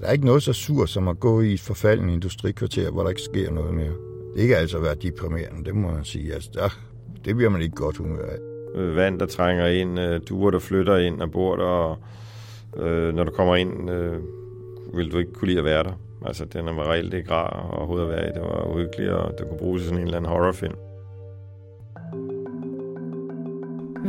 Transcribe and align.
Der 0.00 0.06
er 0.06 0.12
ikke 0.12 0.26
noget 0.26 0.42
så 0.42 0.52
sur 0.52 0.86
som 0.86 1.08
at 1.08 1.20
gå 1.20 1.40
i 1.40 1.52
et 1.52 1.60
forfaldende 1.60 2.14
industrikvarter, 2.14 2.90
hvor 2.90 3.02
der 3.02 3.08
ikke 3.08 3.22
sker 3.22 3.50
noget 3.50 3.74
mere. 3.74 3.92
Det 4.36 4.48
kan 4.48 4.56
altså 4.56 4.78
være 4.78 4.94
deprimerende, 4.94 5.64
det 5.64 5.74
må 5.74 5.90
man 5.90 6.04
sige. 6.04 6.34
Altså, 6.34 6.50
der, 6.54 6.78
det 7.24 7.36
bliver 7.36 7.50
man 7.50 7.62
ikke 7.62 7.74
godt 7.74 7.96
humør 7.96 8.26
af. 8.26 8.38
Øh, 8.74 8.96
vand, 8.96 9.20
der 9.20 9.26
trænger 9.26 9.66
ind, 9.66 10.00
øh, 10.00 10.20
duer, 10.28 10.50
der 10.50 10.58
flytter 10.58 10.96
ind 10.96 11.22
og 11.22 11.30
bor 11.30 11.56
der, 11.56 11.64
og 11.64 11.98
øh, 12.76 13.14
når 13.14 13.24
du 13.24 13.30
kommer 13.30 13.56
ind, 13.56 13.90
øh, 13.90 14.16
vil 14.94 15.12
du 15.12 15.18
ikke 15.18 15.32
kunne 15.32 15.48
lide 15.48 15.58
at 15.58 15.64
være 15.64 15.82
der. 15.84 15.92
Altså, 16.26 16.44
den 16.44 16.66
var 16.66 16.90
reelt 16.90 17.14
ikke 17.14 17.30
rar 17.30 17.70
overhovedet 17.72 18.06
at 18.06 18.10
være 18.10 18.28
i. 18.28 18.32
Det 18.32 18.42
var 18.42 18.72
uhyggeligt, 18.72 19.10
og 19.10 19.34
det 19.38 19.48
kunne 19.48 19.58
bruges 19.58 19.82
i 19.82 19.84
sådan 19.84 19.98
en 19.98 20.04
eller 20.04 20.16
anden 20.16 20.30
horrorfilm. 20.30 20.74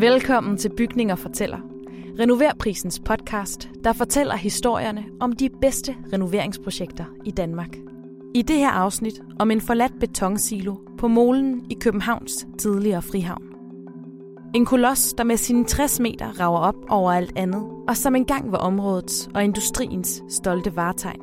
Velkommen 0.02 0.58
til 0.58 0.70
Bygninger 0.78 1.16
fortæller. 1.16 1.58
Renoverprisens 2.20 3.00
podcast, 3.00 3.70
der 3.84 3.94
fortæller 3.94 4.36
historierne 4.36 5.06
om 5.20 5.32
de 5.32 5.50
bedste 5.62 5.96
renoveringsprojekter 6.14 7.06
i 7.26 7.32
Danmark. 7.32 7.78
I 8.36 8.42
det 8.42 8.56
her 8.56 8.70
afsnit 8.70 9.22
om 9.40 9.52
en 9.52 9.62
forladt 9.62 10.00
betonsilo 10.00 10.76
på 10.98 11.08
Molen 11.08 11.66
i 11.70 11.74
Københavns 11.82 12.48
tidligere 12.58 13.02
frihavn. 13.02 13.44
En 14.56 14.66
koloss, 14.66 15.14
der 15.14 15.24
med 15.24 15.38
sine 15.38 15.66
60 15.66 16.00
meter 16.00 16.40
rager 16.40 16.60
op 16.60 16.76
over 16.90 17.12
alt 17.12 17.34
andet, 17.36 17.64
og 17.88 17.98
som 17.98 18.16
engang 18.16 18.52
var 18.52 18.58
områdets 18.58 19.30
og 19.36 19.44
industriens 19.44 20.24
stolte 20.30 20.76
varetegn. 20.76 21.22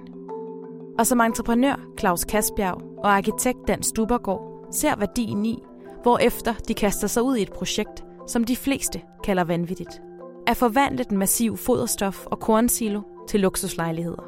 Og 0.99 1.07
som 1.07 1.21
entreprenør 1.21 1.81
Claus 1.99 2.25
Kasbjerg 2.25 2.83
og 2.99 3.17
arkitekt 3.17 3.59
Dan 3.69 3.83
Stubergaard 3.83 4.69
ser 4.73 4.97
værdien 4.97 5.47
i, 5.47 5.59
hvorefter 6.03 6.55
de 6.69 6.75
kaster 6.75 7.07
sig 7.09 7.23
ud 7.23 7.37
i 7.37 7.43
et 7.43 7.53
projekt, 7.53 8.05
som 8.27 8.45
de 8.45 8.57
fleste 8.57 9.01
kalder 9.25 9.45
vanvittigt. 9.45 10.01
At 10.47 10.57
forvandle 10.57 11.05
den 11.05 11.19
massive 11.19 11.57
foderstof 11.57 12.27
og 12.27 12.41
kornsilo 12.41 13.03
til 13.29 13.41
luksuslejligheder. 13.41 14.23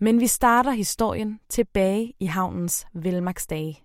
Men 0.00 0.20
vi 0.20 0.26
starter 0.26 0.70
historien 0.70 1.38
tilbage 1.48 2.12
i 2.20 2.26
havnens 2.26 2.86
velmagsdage. 2.94 3.82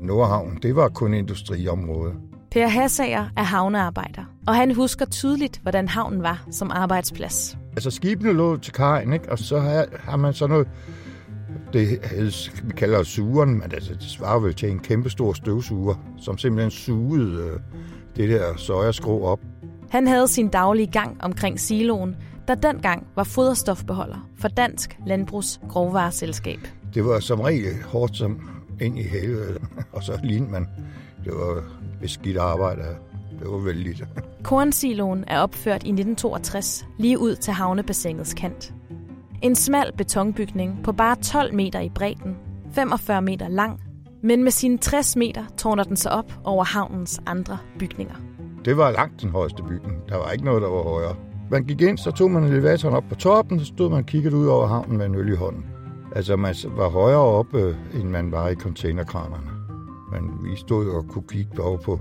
Nordhavn, 0.00 0.58
det 0.62 0.76
var 0.76 0.88
kun 0.88 1.14
industriområde. 1.14 2.14
Per 2.50 2.68
Hassager 2.68 3.24
er 3.36 3.42
havnearbejder, 3.42 4.24
og 4.46 4.54
han 4.54 4.74
husker 4.74 5.04
tydeligt, 5.04 5.58
hvordan 5.62 5.88
havnen 5.88 6.22
var 6.22 6.46
som 6.50 6.70
arbejdsplads. 6.70 7.58
Altså 7.72 7.90
skibene 7.90 8.32
lå 8.32 8.56
til 8.56 8.72
kajen, 8.72 9.12
ikke? 9.12 9.32
og 9.32 9.38
så 9.38 9.58
har, 9.58 10.16
man 10.16 10.34
sådan 10.34 10.50
noget, 10.50 10.68
det 11.72 11.88
vi 12.64 12.72
kalder 12.76 13.02
sugen, 13.02 13.50
men 13.58 13.72
altså, 13.72 13.94
det 13.94 14.02
svarer 14.02 14.40
vel 14.40 14.54
til 14.54 14.70
en 14.70 14.78
kæmpe 14.78 15.10
stor 15.10 15.32
støvsuger, 15.32 15.94
som 16.18 16.38
simpelthen 16.38 16.70
sugede 16.70 17.42
øh, 17.42 17.60
det 18.16 18.28
der 18.28 18.56
sojaskro 18.56 19.24
op. 19.24 19.40
Han 19.90 20.06
havde 20.06 20.28
sin 20.28 20.48
daglige 20.48 20.86
gang 20.86 21.16
omkring 21.22 21.60
siloen, 21.60 22.16
der 22.48 22.54
dengang 22.54 23.06
var 23.16 23.24
foderstofbeholder 23.24 24.28
for 24.38 24.48
Dansk 24.48 24.98
Landbrugs 25.06 25.60
Grovvareselskab. 25.68 26.58
Det 26.94 27.04
var 27.04 27.20
som 27.20 27.40
regel 27.40 27.82
hårdt 27.84 28.16
som 28.16 28.50
ind 28.80 28.98
i 28.98 29.02
helvede, 29.02 29.58
og 29.92 30.02
så 30.02 30.18
lignede 30.22 30.52
man. 30.52 30.68
Det 31.24 31.32
var 31.32 31.62
beskidt 32.00 32.38
arbejde. 32.38 32.82
Det 33.40 33.48
var 33.50 33.58
vældigt. 33.58 34.04
Kornsiloen 34.42 35.24
er 35.26 35.40
opført 35.40 35.82
i 35.82 35.90
1962, 35.90 36.86
lige 36.98 37.18
ud 37.18 37.36
til 37.36 37.52
havnebassengets 37.52 38.34
kant. 38.34 38.72
En 39.42 39.54
smal 39.54 39.92
betonbygning 39.96 40.80
på 40.84 40.92
bare 40.92 41.16
12 41.16 41.54
meter 41.54 41.80
i 41.80 41.88
bredden, 41.88 42.36
45 42.74 43.22
meter 43.22 43.48
lang, 43.48 43.80
men 44.22 44.42
med 44.42 44.50
sine 44.50 44.78
60 44.78 45.16
meter 45.16 45.44
tårner 45.56 45.84
den 45.84 45.96
sig 45.96 46.12
op 46.12 46.32
over 46.44 46.64
havnens 46.64 47.20
andre 47.26 47.58
bygninger. 47.78 48.14
Det 48.64 48.76
var 48.76 48.90
langt 48.90 49.22
den 49.22 49.30
højeste 49.30 49.62
bygning. 49.62 50.08
Der 50.08 50.16
var 50.16 50.30
ikke 50.30 50.44
noget, 50.44 50.62
der 50.62 50.68
var 50.68 50.82
højere. 50.82 51.16
Man 51.50 51.64
gik 51.64 51.80
ind, 51.80 51.98
så 51.98 52.10
tog 52.10 52.30
man 52.30 52.44
elevatoren 52.44 52.94
op 52.94 53.04
på 53.08 53.14
toppen, 53.14 53.60
så 53.60 53.66
stod 53.66 53.90
man 53.90 53.98
og 53.98 54.06
kiggede 54.06 54.36
ud 54.36 54.46
over 54.46 54.66
havnen 54.66 54.98
med 54.98 55.06
en 55.06 55.14
øl 55.14 55.32
i 55.32 55.36
hånden. 55.36 55.64
Altså, 56.14 56.36
man 56.36 56.54
var 56.76 56.88
højere 56.88 57.18
oppe, 57.18 57.60
øh, 57.60 57.74
end 57.94 58.08
man 58.08 58.32
var 58.32 58.48
i 58.48 58.54
containerkranerne. 58.54 59.50
Men 60.12 60.44
vi 60.44 60.56
stod 60.56 60.88
og 60.88 61.04
kunne 61.08 61.28
kigge 61.28 61.62
over 61.62 61.78
på 61.78 62.00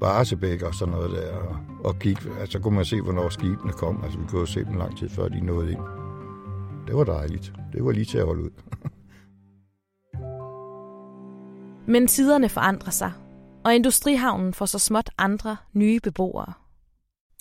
Barsebæk 0.00 0.62
og 0.62 0.74
sådan 0.74 0.94
noget 0.94 1.10
der, 1.10 1.36
og, 1.36 1.56
og 1.84 1.98
kigge, 1.98 2.22
altså 2.40 2.58
kunne 2.58 2.74
man 2.74 2.84
se, 2.84 3.00
hvornår 3.00 3.28
skibene 3.28 3.72
kom. 3.72 4.00
Altså, 4.04 4.18
vi 4.18 4.24
kunne 4.26 4.40
jo 4.40 4.46
se 4.46 4.64
dem 4.64 4.76
lang 4.76 4.98
tid 4.98 5.08
før 5.08 5.28
de 5.28 5.46
nåede 5.46 5.72
ind. 5.72 5.80
Det 6.86 6.96
var 6.96 7.04
dejligt. 7.04 7.52
Det 7.72 7.84
var 7.84 7.92
lige 7.92 8.04
til 8.04 8.18
at 8.18 8.26
holde 8.26 8.42
ud. 8.42 8.50
Men 11.92 12.06
tiderne 12.06 12.48
forandrer 12.48 12.90
sig, 12.90 13.12
og 13.64 13.74
industrihavnen 13.74 14.54
får 14.54 14.66
så 14.66 14.78
småt 14.78 15.10
andre 15.18 15.56
nye 15.72 16.00
beboere. 16.00 16.52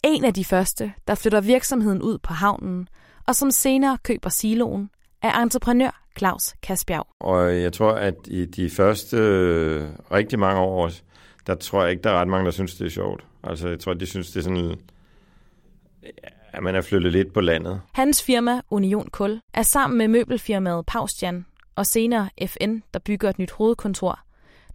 En 0.03 0.25
af 0.25 0.33
de 0.33 0.45
første, 0.45 0.93
der 1.07 1.15
flytter 1.15 1.41
virksomheden 1.41 2.01
ud 2.01 2.17
på 2.17 2.33
havnen, 2.33 2.87
og 3.27 3.35
som 3.35 3.51
senere 3.51 3.97
køber 4.03 4.29
siloen, 4.29 4.89
er 5.21 5.41
entreprenør 5.41 6.03
Claus 6.17 6.53
Kasbjerg. 6.63 7.07
Og 7.19 7.61
jeg 7.61 7.73
tror, 7.73 7.91
at 7.91 8.15
i 8.27 8.45
de 8.45 8.69
første 8.69 9.17
øh, 9.17 9.89
rigtig 10.11 10.39
mange 10.39 10.61
år, 10.61 10.91
der 11.47 11.55
tror 11.55 11.81
jeg 11.81 11.91
ikke, 11.91 12.03
der 12.03 12.09
er 12.09 12.19
ret 12.19 12.27
mange, 12.27 12.45
der 12.45 12.51
synes, 12.51 12.75
det 12.75 12.85
er 12.85 12.89
sjovt. 12.89 13.25
Altså, 13.43 13.67
jeg 13.67 13.79
tror, 13.79 13.93
de 13.93 14.05
synes, 14.05 14.31
det 14.31 14.39
er 14.39 14.43
sådan, 14.43 14.75
at 16.53 16.63
man 16.63 16.75
er 16.75 16.81
flyttet 16.81 17.11
lidt 17.11 17.33
på 17.33 17.41
landet. 17.41 17.81
Hans 17.91 18.23
firma 18.23 18.61
Union 18.69 19.07
Kul 19.11 19.39
er 19.53 19.61
sammen 19.61 19.97
med 19.97 20.07
møbelfirmaet 20.07 20.85
Paustian 20.85 21.45
og 21.75 21.85
senere 21.85 22.29
FN, 22.47 22.77
der 22.93 22.99
bygger 22.99 23.29
et 23.29 23.39
nyt 23.39 23.51
hovedkontor, 23.51 24.19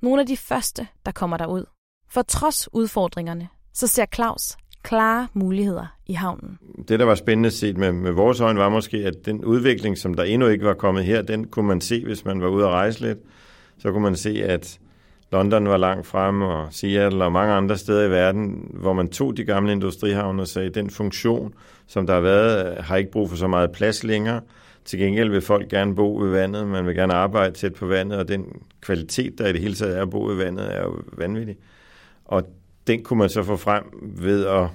nogle 0.00 0.20
af 0.20 0.26
de 0.26 0.36
første, 0.36 0.86
der 1.06 1.12
kommer 1.12 1.36
derud. 1.36 1.64
For 2.10 2.22
trods 2.22 2.68
udfordringerne, 2.72 3.48
så 3.74 3.86
ser 3.86 4.06
Claus 4.14 4.56
klare 4.82 5.28
muligheder 5.34 5.86
i 6.06 6.12
havnen. 6.12 6.58
Det, 6.88 6.98
der 6.98 7.04
var 7.04 7.14
spændende 7.14 7.50
set 7.50 7.76
med, 7.76 7.92
med 7.92 8.10
vores 8.12 8.40
øjne, 8.40 8.58
var 8.58 8.68
måske, 8.68 8.96
at 8.96 9.14
den 9.24 9.44
udvikling, 9.44 9.98
som 9.98 10.14
der 10.14 10.22
endnu 10.22 10.48
ikke 10.48 10.64
var 10.64 10.74
kommet 10.74 11.04
her, 11.04 11.22
den 11.22 11.46
kunne 11.48 11.66
man 11.66 11.80
se, 11.80 12.04
hvis 12.04 12.24
man 12.24 12.40
var 12.40 12.48
ude 12.48 12.64
at 12.64 12.70
rejse 12.70 13.00
lidt. 13.00 13.18
Så 13.78 13.92
kunne 13.92 14.02
man 14.02 14.16
se, 14.16 14.44
at 14.44 14.78
London 15.32 15.68
var 15.68 15.76
langt 15.76 16.06
frem, 16.06 16.42
og 16.42 16.68
Seattle 16.70 17.24
og 17.24 17.32
mange 17.32 17.54
andre 17.54 17.78
steder 17.78 18.06
i 18.06 18.10
verden, 18.10 18.70
hvor 18.74 18.92
man 18.92 19.08
tog 19.08 19.36
de 19.36 19.44
gamle 19.44 19.72
industrihavne 19.72 20.42
og 20.42 20.48
sagde, 20.48 20.70
den 20.70 20.90
funktion, 20.90 21.54
som 21.86 22.06
der 22.06 22.14
har 22.14 22.20
været, 22.20 22.84
har 22.84 22.96
ikke 22.96 23.10
brug 23.10 23.30
for 23.30 23.36
så 23.36 23.46
meget 23.46 23.72
plads 23.72 24.04
længere. 24.04 24.40
Til 24.84 24.98
gengæld 24.98 25.30
vil 25.30 25.40
folk 25.40 25.68
gerne 25.68 25.94
bo 25.94 26.16
ved 26.16 26.30
vandet, 26.30 26.66
man 26.66 26.86
vil 26.86 26.94
gerne 26.94 27.14
arbejde 27.14 27.54
tæt 27.54 27.74
på 27.74 27.86
vandet, 27.86 28.18
og 28.18 28.28
den 28.28 28.62
kvalitet, 28.80 29.38
der 29.38 29.46
i 29.46 29.52
det 29.52 29.60
hele 29.60 29.74
taget 29.74 29.98
er 29.98 30.02
at 30.02 30.10
bo 30.10 30.24
ved 30.24 30.36
vandet, 30.36 30.74
er 30.74 30.82
jo 30.82 30.96
vanvittig. 31.12 31.56
Og 32.24 32.42
den 32.86 33.02
kunne 33.02 33.18
man 33.18 33.28
så 33.28 33.42
få 33.42 33.56
frem 33.56 33.84
ved 34.02 34.46
at 34.46 34.66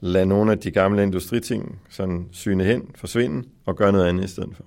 lade 0.00 0.26
nogle 0.26 0.52
af 0.52 0.58
de 0.58 0.70
gamle 0.70 1.02
industriting 1.02 1.80
sådan 1.90 2.28
syne 2.32 2.64
hen, 2.64 2.90
forsvinde 2.94 3.48
og 3.66 3.76
gøre 3.76 3.92
noget 3.92 4.06
andet 4.06 4.24
i 4.24 4.28
stedet 4.28 4.56
for. 4.56 4.64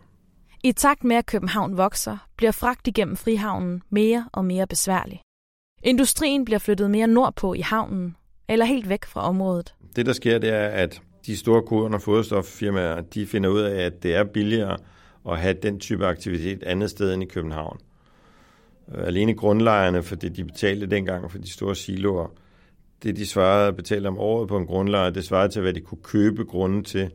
I 0.64 0.72
takt 0.72 1.04
med, 1.04 1.16
at 1.16 1.26
København 1.26 1.78
vokser, 1.78 2.18
bliver 2.38 2.52
fragt 2.52 2.88
igennem 2.88 3.16
frihavnen 3.16 3.82
mere 3.90 4.30
og 4.34 4.46
mere 4.46 4.68
besværlig. 4.68 5.22
Industrien 5.84 6.46
bliver 6.46 6.60
flyttet 6.60 6.92
mere 6.92 7.08
nordpå 7.08 7.54
i 7.54 7.62
havnen, 7.62 8.16
eller 8.50 8.66
helt 8.66 8.90
væk 8.90 9.06
fra 9.06 9.22
området. 9.22 9.74
Det, 9.96 10.06
der 10.06 10.14
sker, 10.14 10.38
det 10.38 10.50
er, 10.50 10.68
at 10.68 11.02
de 11.26 11.38
store 11.38 11.62
korn- 11.62 11.94
og 11.94 12.02
foderstoffirmaer, 12.02 13.02
de 13.02 13.28
finder 13.28 13.50
ud 13.50 13.60
af, 13.60 13.86
at 13.86 14.04
det 14.04 14.16
er 14.16 14.24
billigere 14.24 14.78
at 15.30 15.40
have 15.40 15.54
den 15.64 15.80
type 15.80 16.06
aktivitet 16.06 16.64
andet 16.64 16.90
sted 16.90 17.14
end 17.14 17.24
i 17.24 17.26
København. 17.26 17.80
Alene 18.96 19.34
grundlejerne, 19.34 20.04
fordi 20.04 20.30
de 20.30 20.44
betalte 20.44 20.86
dengang 20.86 21.32
for 21.32 21.38
de 21.38 21.52
store 21.52 21.76
siloer, 21.76 22.28
det 23.04 23.16
de 23.16 23.26
svarede 23.26 23.68
at 23.68 23.76
betale 23.76 24.08
om 24.08 24.18
året 24.18 24.48
på 24.48 24.58
en 24.58 24.66
grundlejer, 24.66 25.10
det 25.10 25.26
svarede 25.26 25.50
til, 25.50 25.62
hvad 25.62 25.74
de 25.74 25.82
kunne 25.82 26.04
købe 26.04 26.46
grunden 26.46 26.84
til 26.84 27.12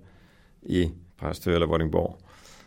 i 0.62 0.90
Præstø 1.18 1.54
eller 1.54 1.66
Vordingborg. 1.66 2.18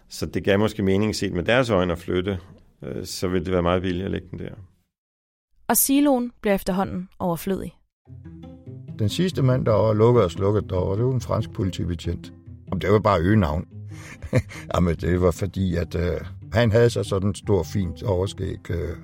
Så 0.09 0.25
det 0.25 0.43
gav 0.43 0.59
måske 0.59 0.83
mening 0.83 1.15
set 1.15 1.33
med 1.33 1.43
deres 1.43 1.69
øjne 1.69 1.91
at 1.93 1.99
flytte, 1.99 2.39
øh, 2.83 3.05
så 3.05 3.27
ville 3.27 3.45
det 3.45 3.53
være 3.53 3.61
meget 3.61 3.81
billigt 3.81 4.05
at 4.05 4.11
lægge 4.11 4.27
den 4.31 4.39
der. 4.39 4.53
Og 5.67 5.77
siloen 5.77 6.31
bliver 6.41 6.55
efterhånden 6.55 7.09
overflødig. 7.19 7.75
Den 8.99 9.09
sidste 9.09 9.41
mand, 9.41 9.65
der 9.65 9.71
var 9.71 9.93
lukket 9.93 10.23
og 10.23 10.31
slukket 10.31 10.69
derovre, 10.69 10.97
det 10.97 11.05
var 11.05 11.11
en 11.13 11.21
fransk 11.21 11.51
politibetjent. 11.51 12.33
Om 12.71 12.79
det 12.79 12.91
var 12.91 12.99
bare 12.99 13.19
øgenavn. 13.21 13.65
Jamen, 14.75 14.95
det 14.95 15.21
var 15.21 15.31
fordi, 15.31 15.75
at 15.75 15.95
øh, 15.95 16.21
han 16.53 16.71
havde 16.71 16.89
så 16.89 17.03
sådan 17.03 17.29
en 17.29 17.35
stor, 17.35 17.63
fint 17.63 18.03
overskæg. 18.03 18.69
Øh, 18.69 18.97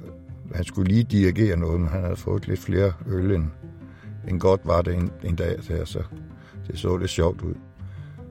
han 0.56 0.64
skulle 0.64 0.92
lige 0.92 1.04
dirigere 1.04 1.58
noget, 1.58 1.80
men 1.80 1.90
han 1.90 2.02
havde 2.02 2.16
fået 2.16 2.48
lidt 2.48 2.60
flere 2.60 2.94
øl, 3.08 3.32
end, 3.32 3.46
end 4.28 4.40
godt 4.40 4.62
var 4.66 4.82
det 4.82 4.96
en, 4.96 5.12
en 5.24 5.36
dag 5.36 5.58
der, 5.68 5.86
så 5.86 6.04
det 6.68 6.80
så 6.80 6.98
lidt 6.98 7.10
sjovt 7.10 7.42
ud. 7.42 7.54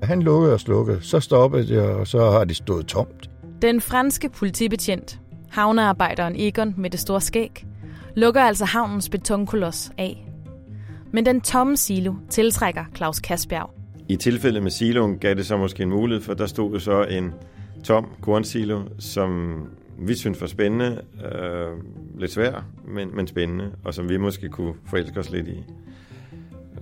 Han 0.02 0.22
lukkede 0.22 0.54
og 0.54 0.60
slukkede, 0.60 1.02
så 1.02 1.20
stoppede 1.20 1.68
det, 1.68 1.80
og 1.80 2.06
så 2.06 2.30
har 2.30 2.44
de 2.44 2.54
stået 2.54 2.86
tomt. 2.86 3.30
Den 3.62 3.80
franske 3.80 4.28
politibetjent, 4.28 5.20
havnearbejderen 5.50 6.36
Egon 6.36 6.74
med 6.76 6.90
det 6.90 7.00
store 7.00 7.20
skæg, 7.20 7.66
lukker 8.20 8.40
altså 8.40 8.64
havnens 8.64 9.08
betonkoloss 9.08 9.92
af. 9.98 10.26
Men 11.12 11.26
den 11.26 11.40
tomme 11.40 11.76
silo 11.76 12.14
tiltrækker 12.30 12.84
Claus 12.96 13.20
Kasbjerg. 13.20 13.70
I 14.08 14.16
tilfældet 14.16 14.62
med 14.62 14.70
siloen 14.70 15.18
gav 15.18 15.34
det 15.34 15.46
så 15.46 15.56
måske 15.56 15.82
en 15.82 15.90
mulighed, 15.90 16.22
for 16.24 16.34
der 16.34 16.46
stod 16.46 16.72
jo 16.72 16.78
så 16.78 17.04
en 17.04 17.32
tom 17.84 18.06
kornsilo, 18.20 18.82
som 18.98 19.58
vi 19.98 20.14
synes 20.14 20.40
var 20.40 20.46
spændende, 20.46 21.00
øh, 21.24 21.66
lidt 22.18 22.32
svær, 22.32 22.64
men, 22.88 23.16
men 23.16 23.26
spændende, 23.26 23.70
og 23.84 23.94
som 23.94 24.08
vi 24.08 24.16
måske 24.16 24.48
kunne 24.48 24.74
forelske 24.86 25.20
os 25.20 25.30
lidt 25.30 25.48
i. 25.48 25.64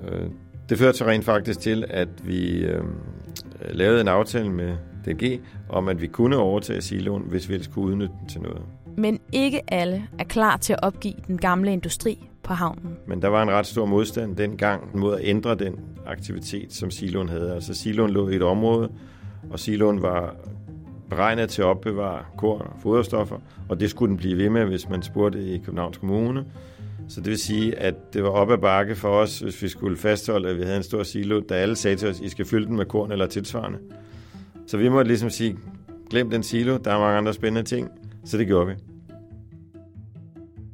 Øh, 0.08 0.26
Det 0.68 0.78
førte 0.78 0.98
så 0.98 1.06
rent 1.06 1.24
faktisk 1.24 1.60
til, 1.60 1.84
at 1.90 2.08
vi 2.24 2.64
øh, 2.64 2.82
lavede 3.70 4.00
en 4.00 4.08
aftale 4.08 4.50
med 4.50 4.76
DG 5.06 5.40
om, 5.68 5.88
at 5.88 6.00
vi 6.00 6.06
kunne 6.06 6.36
overtage 6.36 6.80
siloen, 6.80 7.22
hvis 7.22 7.48
vi 7.48 7.54
ellers 7.54 7.68
kunne 7.68 7.84
udnytte 7.84 8.14
den 8.20 8.28
til 8.28 8.40
noget. 8.40 8.62
Men 8.98 9.20
ikke 9.32 9.60
alle 9.68 10.08
er 10.18 10.24
klar 10.24 10.56
til 10.56 10.72
at 10.72 10.78
opgive 10.82 11.14
den 11.26 11.38
gamle 11.38 11.72
industri 11.72 12.28
på 12.42 12.54
havnen. 12.54 12.96
Men 13.06 13.22
der 13.22 13.28
var 13.28 13.42
en 13.42 13.50
ret 13.50 13.66
stor 13.66 13.86
modstand 13.86 14.36
dengang 14.36 14.98
mod 14.98 15.14
at 15.14 15.20
ændre 15.24 15.54
den 15.54 15.74
aktivitet, 16.06 16.72
som 16.72 16.90
siloen 16.90 17.28
havde. 17.28 17.54
Altså 17.54 17.74
siloen 17.74 18.10
lå 18.10 18.28
i 18.28 18.36
et 18.36 18.42
område, 18.42 18.88
og 19.50 19.60
siloen 19.60 20.02
var 20.02 20.34
beregnet 21.10 21.50
til 21.50 21.62
at 21.62 21.66
opbevare 21.66 22.24
korn 22.38 22.60
og 22.60 22.76
foderstoffer, 22.82 23.38
og 23.68 23.80
det 23.80 23.90
skulle 23.90 24.10
den 24.10 24.16
blive 24.16 24.38
ved 24.38 24.50
med, 24.50 24.64
hvis 24.64 24.88
man 24.88 25.02
spurgte 25.02 25.54
i 25.54 25.58
Københavns 25.58 25.98
Kommune. 25.98 26.44
Så 27.08 27.20
det 27.20 27.28
vil 27.28 27.38
sige, 27.38 27.78
at 27.78 28.14
det 28.14 28.22
var 28.22 28.30
op 28.30 28.50
ad 28.50 28.58
bakke 28.58 28.94
for 28.94 29.08
os, 29.08 29.38
hvis 29.38 29.62
vi 29.62 29.68
skulle 29.68 29.96
fastholde, 29.96 30.48
at 30.48 30.58
vi 30.58 30.62
havde 30.62 30.76
en 30.76 30.82
stor 30.82 31.02
silo, 31.02 31.40
da 31.40 31.54
alle 31.54 31.76
sagde 31.76 31.96
til 31.96 32.08
os, 32.08 32.20
I 32.20 32.28
skal 32.28 32.44
fylde 32.44 32.66
den 32.66 32.76
med 32.76 32.86
korn 32.86 33.12
eller 33.12 33.26
tilsvarende. 33.26 33.78
Så 34.66 34.76
vi 34.76 34.88
måtte 34.88 35.08
ligesom 35.08 35.30
sige, 35.30 35.58
glem 36.10 36.30
den 36.30 36.42
silo, 36.42 36.76
der 36.76 36.90
er 36.90 36.98
mange 36.98 37.18
andre 37.18 37.34
spændende 37.34 37.68
ting, 37.68 37.90
så 38.24 38.38
det 38.38 38.46
gjorde 38.46 38.66
vi. 38.66 38.74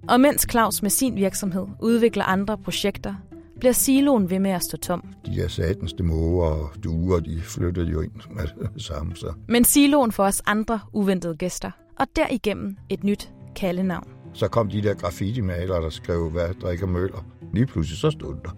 Og 0.08 0.20
mens 0.20 0.46
Claus 0.50 0.82
med 0.82 0.90
sin 0.90 1.16
virksomhed 1.16 1.66
udvikler 1.80 2.24
andre 2.24 2.58
projekter, 2.58 3.14
bliver 3.60 3.72
siloen 3.72 4.30
ved 4.30 4.38
med 4.38 4.50
at 4.50 4.62
stå 4.62 4.76
tom. 4.76 5.04
De 5.26 5.30
her 5.30 5.48
satens 5.48 5.94
måger 6.02 6.46
og 6.46 6.70
duer, 6.84 7.20
de 7.20 7.40
flyttede 7.40 7.90
jo 7.90 8.00
ind 8.00 8.12
med 8.30 8.44
det 8.74 8.82
samme. 8.82 9.16
Så. 9.16 9.32
Men 9.48 9.64
siloen 9.64 10.12
får 10.12 10.24
os 10.24 10.42
andre 10.46 10.80
uventede 10.92 11.36
gæster, 11.36 11.70
og 11.98 12.06
derigennem 12.16 12.76
et 12.88 13.04
nyt 13.04 13.32
kaldenavn. 13.56 14.08
Så 14.32 14.48
kom 14.48 14.70
de 14.70 14.82
der 14.82 14.94
graffiti-malere, 14.94 15.82
der 15.82 15.90
skrev, 15.90 16.30
hvad 16.30 16.54
drikker 16.54 16.86
møller. 16.86 17.26
Lige 17.52 17.66
pludselig 17.66 17.98
så 17.98 18.10
stod 18.10 18.34
der. 18.44 18.56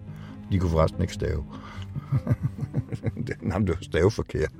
De 0.51 0.59
kunne 0.59 0.71
forresten 0.71 1.01
ikke 1.01 1.13
stave. 1.13 1.45
Jamen, 3.51 3.67
det 3.67 3.75
var 3.75 3.77
stave 3.81 4.11
forkert. 4.11 4.51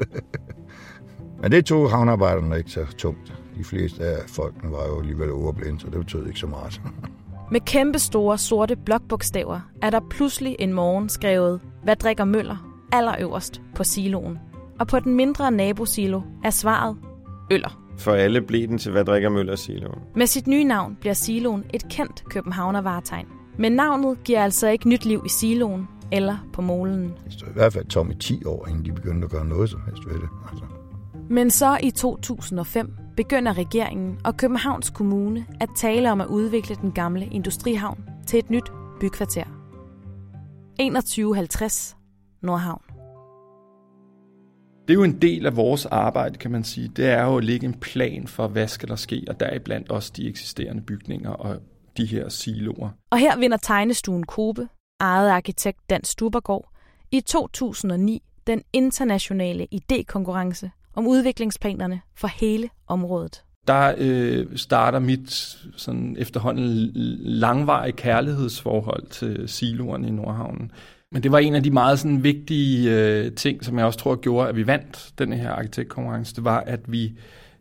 Men 1.41 1.51
det 1.51 1.65
tog 1.65 1.91
havnearbejderne 1.91 2.57
ikke 2.57 2.71
så 2.71 2.85
tungt. 2.97 3.33
De 3.57 3.63
fleste 3.63 4.03
af 4.03 4.17
folkene 4.27 4.71
var 4.71 4.87
jo 4.87 4.99
alligevel 4.99 5.31
overblinde, 5.31 5.79
så 5.79 5.87
det 5.87 5.97
betød 5.99 6.27
ikke 6.27 6.39
så 6.39 6.47
meget. 6.47 6.81
Med 7.51 7.61
kæmpe 7.61 7.99
store 7.99 8.37
sorte 8.37 8.75
blokbogstaver 8.75 9.59
er 9.81 9.89
der 9.89 9.99
pludselig 10.09 10.55
en 10.59 10.73
morgen 10.73 11.09
skrevet, 11.09 11.61
hvad 11.83 11.95
drikker 11.95 12.25
Møller 12.25 12.87
allerøverst 12.91 13.61
på 13.75 13.83
siloen. 13.83 14.39
Og 14.79 14.87
på 14.87 14.99
den 14.99 15.15
mindre 15.15 15.51
nabosilo 15.51 16.21
er 16.43 16.49
svaret 16.49 16.97
øller. 17.51 17.81
For 17.97 18.11
alle 18.11 18.41
blev 18.41 18.67
den 18.67 18.77
til, 18.77 18.91
hvad 18.91 19.05
drikker 19.05 19.29
Møller 19.29 19.55
siloen. 19.55 19.99
Med 20.15 20.27
sit 20.27 20.47
nye 20.47 20.63
navn 20.63 20.97
bliver 20.99 21.13
siloen 21.13 21.63
et 21.73 21.89
kendt 21.89 22.23
københavnervaretegn. 22.29 23.27
Men 23.57 23.71
navnet 23.71 24.23
giver 24.23 24.43
altså 24.43 24.67
ikke 24.67 24.89
nyt 24.89 25.05
liv 25.05 25.21
i 25.25 25.29
siloen 25.29 25.87
eller 26.11 26.37
på 26.53 26.61
molen. 26.61 27.13
Det 27.25 27.33
stod 27.33 27.47
i 27.47 27.53
hvert 27.53 27.73
fald 27.73 27.85
tom 27.85 28.11
i 28.11 28.15
10 28.15 28.45
år, 28.45 28.67
inden 28.67 28.85
de 28.85 28.91
begyndte 28.91 29.25
at 29.25 29.31
gøre 29.31 29.45
noget 29.45 29.69
som 29.69 29.81
helst 29.85 30.05
ved 30.05 30.13
det. 30.13 30.29
Altså. 30.51 30.65
Men 31.29 31.51
så 31.51 31.77
i 31.83 31.91
2005 31.91 32.93
begynder 33.17 33.57
regeringen 33.57 34.19
og 34.25 34.37
Københavns 34.37 34.89
Kommune 34.89 35.45
at 35.59 35.69
tale 35.77 36.11
om 36.11 36.21
at 36.21 36.27
udvikle 36.27 36.75
den 36.75 36.91
gamle 36.91 37.25
industrihavn 37.25 38.03
til 38.27 38.39
et 38.39 38.49
nyt 38.49 38.71
bykvarter. 38.99 39.43
2150 40.79 41.97
Nordhavn. 42.41 42.81
Det 44.87 44.93
er 44.93 44.97
jo 44.97 45.03
en 45.03 45.21
del 45.21 45.45
af 45.45 45.55
vores 45.55 45.85
arbejde, 45.85 46.37
kan 46.37 46.51
man 46.51 46.63
sige. 46.63 46.87
Det 46.87 47.05
er 47.05 47.23
jo 47.23 47.37
at 47.37 47.43
lægge 47.43 47.65
en 47.65 47.73
plan 47.73 48.27
for, 48.27 48.47
hvad 48.47 48.67
skal 48.67 48.89
der 48.89 48.95
ske, 48.95 49.25
og 49.27 49.39
deriblandt 49.39 49.89
også 49.89 50.13
de 50.17 50.29
eksisterende 50.29 50.81
bygninger 50.81 51.31
og 51.31 51.55
de 51.97 52.05
her 52.05 52.29
siloer. 52.29 52.89
Og 53.11 53.17
her 53.17 53.37
vinder 53.37 53.57
tegnestuen 53.57 54.23
Kobe, 54.23 54.67
ejet 54.99 55.29
arkitekt 55.29 55.89
Dan 55.89 56.03
Stubergaard, 56.03 56.69
i 57.11 57.21
2009 57.21 58.23
den 58.47 58.61
internationale 58.73 59.67
idékonkurrence 59.75 60.69
om 60.97 61.07
udviklingsplanerne 61.07 62.01
for 62.15 62.27
hele 62.27 62.69
området. 62.87 63.43
Der 63.67 63.93
øh, 63.97 64.45
starter 64.55 64.99
mit 64.99 65.57
sådan 65.75 66.15
efterhånden 66.19 66.91
langvarige 67.23 67.91
kærlighedsforhold 67.91 69.07
til 69.09 69.43
siloerne 69.47 70.07
i 70.07 70.11
Nordhavnen. 70.11 70.71
Men 71.11 71.23
det 71.23 71.31
var 71.31 71.37
en 71.37 71.55
af 71.55 71.63
de 71.63 71.71
meget 71.71 71.99
sådan 71.99 72.23
vigtige 72.23 72.91
øh, 72.91 73.31
ting, 73.31 73.65
som 73.65 73.77
jeg 73.77 73.85
også 73.85 73.99
tror 73.99 74.15
gjorde, 74.15 74.49
at 74.49 74.55
vi 74.55 74.67
vandt 74.67 75.13
den 75.17 75.33
her 75.33 75.51
arkitektkonkurrence. 75.51 76.35
Det 76.35 76.43
var, 76.43 76.59
at 76.59 76.79
vi 76.87 77.13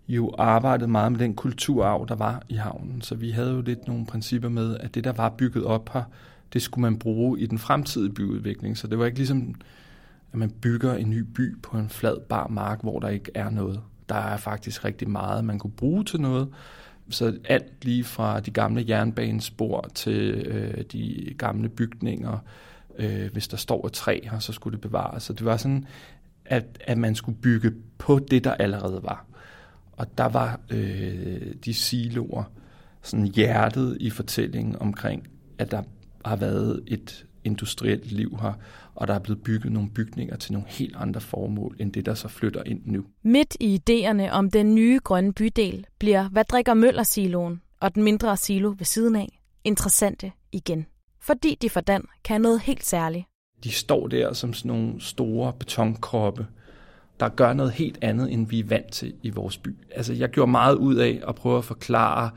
jo 0.08 0.34
arbejdede 0.38 0.90
meget 0.90 1.12
med 1.12 1.20
den 1.20 1.34
kulturarv, 1.34 2.06
der 2.08 2.14
var 2.14 2.42
i 2.48 2.54
havnen. 2.54 3.02
Så 3.02 3.14
vi 3.14 3.30
havde 3.30 3.50
jo 3.50 3.60
lidt 3.60 3.86
nogle 3.86 4.06
principper 4.06 4.48
med, 4.48 4.76
at 4.80 4.94
det, 4.94 5.04
der 5.04 5.12
var 5.12 5.28
bygget 5.28 5.64
op 5.64 5.90
her, 5.92 6.02
det 6.52 6.62
skulle 6.62 6.82
man 6.82 6.98
bruge 6.98 7.40
i 7.40 7.46
den 7.46 7.58
fremtidige 7.58 8.14
byudvikling. 8.14 8.78
Så 8.78 8.86
det 8.86 8.98
var 8.98 9.06
ikke 9.06 9.18
ligesom, 9.18 9.54
at 10.32 10.38
man 10.38 10.50
bygger 10.50 10.94
en 10.94 11.10
ny 11.10 11.18
by 11.18 11.56
på 11.62 11.78
en 11.78 11.88
flad 11.88 12.16
bar 12.28 12.48
mark, 12.48 12.82
hvor 12.82 13.00
der 13.00 13.08
ikke 13.08 13.30
er 13.34 13.50
noget. 13.50 13.80
Der 14.08 14.14
er 14.14 14.36
faktisk 14.36 14.84
rigtig 14.84 15.10
meget, 15.10 15.44
man 15.44 15.58
kunne 15.58 15.72
bruge 15.72 16.04
til 16.04 16.20
noget. 16.20 16.48
Så 17.10 17.38
alt 17.44 17.84
lige 17.84 18.04
fra 18.04 18.40
de 18.40 18.50
gamle 18.50 18.84
jernbanespor 18.88 19.88
til 19.94 20.34
øh, 20.34 20.84
de 20.92 21.34
gamle 21.38 21.68
bygninger. 21.68 22.38
Øh, 22.98 23.32
hvis 23.32 23.48
der 23.48 23.56
står 23.56 23.86
et 23.86 23.92
træ 23.92 24.20
her, 24.30 24.38
så 24.38 24.52
skulle 24.52 24.74
det 24.74 24.80
bevares. 24.80 25.22
Så 25.22 25.32
det 25.32 25.44
var 25.44 25.56
sådan, 25.56 25.86
at, 26.44 26.64
at 26.80 26.98
man 26.98 27.14
skulle 27.14 27.38
bygge 27.38 27.72
på 27.98 28.18
det, 28.30 28.44
der 28.44 28.54
allerede 28.54 29.02
var. 29.02 29.26
Og 29.92 30.18
der 30.18 30.28
var 30.28 30.60
øh, 30.70 31.54
de 31.64 31.74
siloer 31.74 32.44
sådan 33.02 33.26
hjertet 33.26 33.96
i 34.00 34.10
fortællingen 34.10 34.76
omkring, 34.80 35.28
at 35.58 35.70
der 35.70 35.82
har 36.24 36.36
været 36.36 36.82
et 36.86 37.26
industrielt 37.46 38.12
liv 38.12 38.38
her, 38.42 38.52
og 38.94 39.08
der 39.08 39.14
er 39.14 39.18
blevet 39.18 39.42
bygget 39.42 39.72
nogle 39.72 39.90
bygninger 39.90 40.36
til 40.36 40.52
nogle 40.52 40.68
helt 40.68 40.96
andre 40.96 41.20
formål, 41.20 41.76
end 41.78 41.92
det, 41.92 42.06
der 42.06 42.14
så 42.14 42.28
flytter 42.28 42.62
ind 42.62 42.80
nu. 42.84 43.04
Midt 43.22 43.56
i 43.60 43.80
idéerne 43.90 44.30
om 44.30 44.50
den 44.50 44.74
nye 44.74 45.00
grønne 45.04 45.32
bydel 45.32 45.86
bliver 45.98 46.28
Hvad 46.28 46.44
drikker 46.44 46.74
Møller-siloen 46.74 47.62
og 47.80 47.94
den 47.94 48.02
mindre 48.02 48.36
silo 48.36 48.74
ved 48.78 48.86
siden 48.86 49.16
af 49.16 49.40
interessante 49.64 50.32
igen. 50.52 50.86
Fordi 51.20 51.58
de 51.62 51.70
for 51.70 51.80
Dan 51.80 52.04
kan 52.24 52.40
noget 52.40 52.60
helt 52.60 52.84
særligt. 52.84 53.24
De 53.64 53.70
står 53.70 54.06
der 54.06 54.32
som 54.32 54.52
sådan 54.52 54.68
nogle 54.68 55.00
store 55.00 55.52
betonkroppe, 55.52 56.46
der 57.20 57.28
gør 57.28 57.52
noget 57.52 57.72
helt 57.72 57.98
andet, 58.02 58.32
end 58.32 58.48
vi 58.48 58.60
er 58.60 58.64
vant 58.64 58.92
til 58.92 59.14
i 59.22 59.30
vores 59.30 59.58
by. 59.58 59.76
Altså, 59.90 60.12
jeg 60.12 60.28
gjorde 60.28 60.50
meget 60.50 60.74
ud 60.74 60.94
af 60.94 61.22
at 61.28 61.34
prøve 61.34 61.58
at 61.58 61.64
forklare 61.64 62.30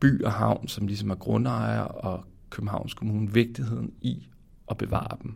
by 0.00 0.24
og 0.24 0.32
havn, 0.32 0.68
som 0.68 0.86
ligesom 0.86 1.10
er 1.10 1.14
grundejer 1.14 1.80
og 1.80 2.24
Københavns 2.50 2.94
Kommune, 2.94 3.32
vigtigheden 3.32 3.90
i 4.00 4.26
at 4.72 4.78
bevare 4.78 5.16
dem. 5.22 5.34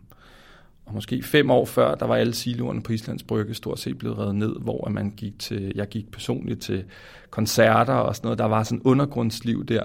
Og 0.85 0.93
måske 0.93 1.23
fem 1.23 1.51
år 1.51 1.65
før, 1.65 1.95
der 1.95 2.05
var 2.05 2.15
alle 2.15 2.33
siloerne 2.33 2.81
på 2.81 2.93
Islands 2.93 3.23
Brygge 3.23 3.53
stort 3.53 3.79
set 3.79 3.97
blevet 3.97 4.17
revet 4.17 4.35
ned, 4.35 4.55
hvor 4.61 4.89
man 4.89 5.11
gik 5.11 5.39
til, 5.39 5.71
jeg 5.75 5.89
gik 5.89 6.11
personligt 6.11 6.61
til 6.61 6.83
koncerter 7.29 7.93
og 7.93 8.15
sådan 8.15 8.25
noget. 8.25 8.39
Der 8.39 8.45
var 8.45 8.63
sådan 8.63 8.81
undergrundsliv 8.83 9.65
der 9.65 9.83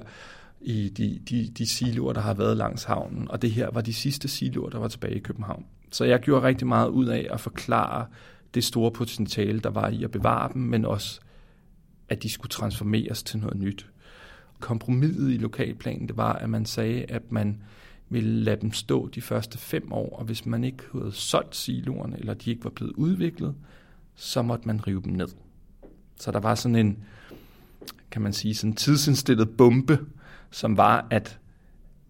i 0.61 0.89
de, 0.89 1.21
de, 1.31 1.49
de 1.59 1.67
siloer, 1.67 2.13
der 2.13 2.21
har 2.21 2.35
været 2.35 2.57
langs 2.57 2.85
havnen. 2.85 3.31
Og 3.31 3.43
det 3.43 3.51
her 3.51 3.71
var 3.73 3.81
de 3.81 3.93
sidste 3.93 4.29
siloer, 4.29 4.71
der 4.71 4.79
var 4.79 4.89
tilbage 4.89 5.15
i 5.15 5.19
København. 5.19 5.65
Så 5.91 6.05
jeg 6.05 6.21
gjorde 6.21 6.47
rigtig 6.47 6.67
meget 6.67 6.89
ud 6.89 7.07
af 7.07 7.27
at 7.31 7.41
forklare 7.41 8.07
det 8.55 8.65
store 8.65 8.91
potentiale, 8.91 9.61
der 9.61 9.71
var 9.71 9.89
i 9.89 10.05
at 10.05 10.11
bevare 10.11 10.53
dem, 10.55 10.63
men 10.63 10.85
også, 10.85 11.21
at 12.09 12.23
de 12.23 12.31
skulle 12.31 12.51
transformeres 12.51 13.23
til 13.23 13.39
noget 13.39 13.57
nyt. 13.57 13.87
Kompromiset 14.61 15.33
i 15.33 15.37
lokalplanen, 15.37 16.09
det 16.09 16.17
var, 16.17 16.33
at 16.33 16.51
man 16.51 16.67
sagde, 16.67 17.05
at 17.09 17.33
man 17.33 17.63
ville 18.13 18.45
lade 18.45 18.61
dem 18.61 18.73
stå 18.73 19.09
de 19.09 19.21
første 19.21 19.59
fem 19.59 19.93
år, 19.93 20.17
og 20.17 20.25
hvis 20.25 20.47
man 20.47 20.65
ikke 20.65 20.83
havde 20.93 21.13
solgt 21.13 21.57
siloerne, 21.57 22.19
eller 22.19 22.35
de 22.35 22.51
ikke 22.51 22.65
var 22.65 22.71
blevet 22.71 22.93
udviklet, 22.93 23.55
så 24.15 24.43
måtte 24.43 24.67
man 24.67 24.87
rive 24.87 25.03
dem 25.03 25.13
ned. 25.13 25.29
Så 26.17 26.31
der 26.31 26.41
var 26.41 26.55
sådan 26.55 26.77
en, 26.77 26.99
kan 28.11 28.23
man 28.23 28.33
sige, 28.33 28.55
sådan 28.55 28.75
tidsindstillet 28.75 29.57
bombe, 29.57 29.99
som 30.51 30.77
var, 30.77 31.07
at 31.11 31.39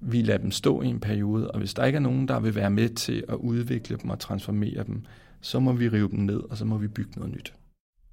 vi 0.00 0.22
lader 0.22 0.38
dem 0.38 0.50
stå 0.50 0.82
i 0.82 0.86
en 0.86 1.00
periode, 1.00 1.50
og 1.50 1.58
hvis 1.58 1.74
der 1.74 1.84
ikke 1.84 1.96
er 1.96 2.00
nogen, 2.00 2.28
der 2.28 2.40
vil 2.40 2.54
være 2.54 2.70
med 2.70 2.88
til 2.88 3.24
at 3.28 3.34
udvikle 3.34 3.98
dem 4.02 4.10
og 4.10 4.18
transformere 4.18 4.84
dem, 4.84 5.04
så 5.40 5.60
må 5.60 5.72
vi 5.72 5.88
rive 5.88 6.08
dem 6.08 6.18
ned, 6.18 6.40
og 6.50 6.56
så 6.56 6.64
må 6.64 6.78
vi 6.78 6.88
bygge 6.88 7.12
noget 7.16 7.32
nyt. 7.32 7.54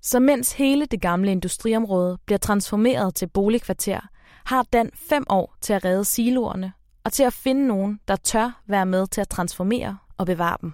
Så 0.01 0.19
mens 0.19 0.53
hele 0.53 0.86
det 0.86 1.01
gamle 1.01 1.31
industriområde 1.31 2.17
bliver 2.25 2.38
transformeret 2.38 3.15
til 3.15 3.27
boligkvarter, 3.27 4.00
har 4.46 4.63
Dan 4.74 4.89
fem 4.93 5.24
år 5.29 5.58
til 5.62 5.74
at 5.74 5.86
redde 5.86 6.05
siloerne 6.05 6.72
og 7.09 7.13
til 7.13 7.23
at 7.23 7.33
finde 7.33 7.67
nogen, 7.67 7.99
der 8.07 8.15
tør 8.15 8.61
være 8.67 8.85
med 8.85 9.07
til 9.07 9.21
at 9.21 9.29
transformere 9.29 9.97
og 10.17 10.25
bevare 10.25 10.57
dem. 10.61 10.71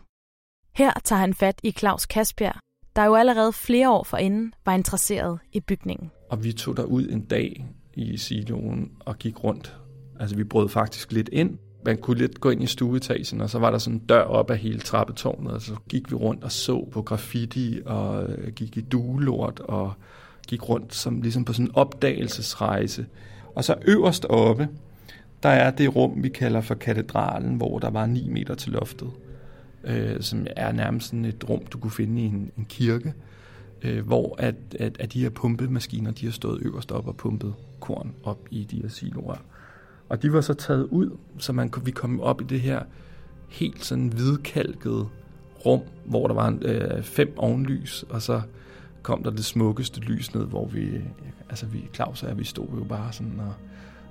Her 0.73 0.91
tager 1.03 1.19
han 1.19 1.33
fat 1.33 1.59
i 1.63 1.71
Claus 1.71 2.05
Kasbjerg, 2.05 2.55
der 2.95 3.05
jo 3.05 3.15
allerede 3.15 3.53
flere 3.53 3.89
år 3.91 4.03
forinden 4.03 4.53
var 4.65 4.73
interesseret 4.73 5.39
i 5.53 5.59
bygningen. 5.59 6.11
Og 6.29 6.43
vi 6.43 6.53
tog 6.53 6.77
der 6.77 6.83
ud 6.83 7.07
en 7.09 7.25
dag 7.25 7.65
i 7.93 8.17
siloen 8.17 8.91
og 8.99 9.17
gik 9.17 9.43
rundt. 9.43 9.77
Altså 10.19 10.35
vi 10.35 10.43
brød 10.43 10.69
faktisk 10.69 11.11
lidt 11.11 11.29
ind. 11.31 11.57
Man 11.85 11.97
kunne 11.97 12.17
lidt 12.17 12.41
gå 12.41 12.49
ind 12.49 12.63
i 12.63 12.67
stueetagen, 12.67 13.41
og 13.41 13.49
så 13.49 13.59
var 13.59 13.71
der 13.71 13.77
sådan 13.77 13.99
en 13.99 14.05
dør 14.05 14.23
op 14.23 14.51
af 14.51 14.57
hele 14.57 14.79
trappetårnet, 14.79 15.53
og 15.53 15.61
så 15.61 15.75
gik 15.89 16.11
vi 16.11 16.15
rundt 16.15 16.43
og 16.43 16.51
så 16.51 16.89
på 16.91 17.01
graffiti, 17.01 17.79
og 17.85 18.23
øh, 18.23 18.53
gik 18.53 18.77
i 18.77 18.81
duelort, 18.81 19.59
og 19.59 19.93
gik 20.47 20.69
rundt 20.69 20.95
som 20.95 21.21
ligesom 21.21 21.45
på 21.45 21.53
sådan 21.53 21.65
en 21.65 21.75
opdagelsesrejse. 21.75 23.05
Og 23.55 23.63
så 23.63 23.75
øverst 23.87 24.25
oppe, 24.25 24.69
der 25.43 25.49
er 25.49 25.71
det 25.71 25.95
rum, 25.95 26.23
vi 26.23 26.29
kalder 26.29 26.61
for 26.61 26.75
katedralen, 26.75 27.55
hvor 27.55 27.79
der 27.79 27.89
var 27.89 28.05
9 28.05 28.29
meter 28.29 28.55
til 28.55 28.71
loftet. 28.71 29.09
øh, 29.83 30.21
som 30.21 30.47
er 30.55 30.71
nærmest 30.71 31.07
sådan 31.07 31.25
et 31.25 31.49
rum, 31.49 31.65
du 31.65 31.77
kunne 31.77 31.91
finde 31.91 32.21
i 32.21 32.25
en, 32.25 32.51
en 32.57 32.65
kirke, 32.65 33.13
øh, 33.81 34.05
hvor 34.05 34.35
at, 34.39 34.55
at, 34.79 34.97
at 34.99 35.13
de 35.13 35.21
her 35.21 35.29
pumpemaskiner, 35.29 36.11
de 36.11 36.25
har 36.25 36.31
stået 36.31 36.61
øverst 36.61 36.91
op 36.91 37.07
og 37.07 37.15
pumpet 37.17 37.53
korn 37.79 38.11
op 38.23 38.39
i 38.51 38.63
de 38.63 38.81
her 38.81 38.89
siloer. 38.89 39.37
Og 40.09 40.21
de 40.21 40.33
var 40.33 40.41
så 40.41 40.53
taget 40.53 40.83
ud, 40.83 41.17
så 41.37 41.53
man 41.53 41.69
kunne, 41.69 41.85
vi 41.85 41.91
kom 41.91 42.21
op 42.21 42.41
i 42.41 42.43
det 42.43 42.61
her 42.61 42.83
helt 43.49 43.85
sådan 43.85 44.07
hvidkalkede 44.07 45.07
rum, 45.65 45.81
hvor 46.05 46.27
der 46.27 46.33
var 46.33 46.47
en, 46.47 46.63
øh, 46.63 47.03
fem 47.03 47.33
ovenlys, 47.37 48.05
og 48.09 48.21
så 48.21 48.41
kom 49.01 49.23
der 49.23 49.31
det 49.31 49.45
smukkeste 49.45 49.99
lys 49.99 50.33
ned, 50.35 50.45
hvor 50.45 50.65
vi, 50.65 51.01
altså 51.49 51.65
vi, 51.65 51.89
Claus 51.93 52.23
og 52.23 52.29
jeg, 52.29 52.37
vi 52.37 52.43
stod 52.43 52.67
jo 52.77 52.83
bare 52.83 53.13
sådan 53.13 53.39
og 53.39 53.53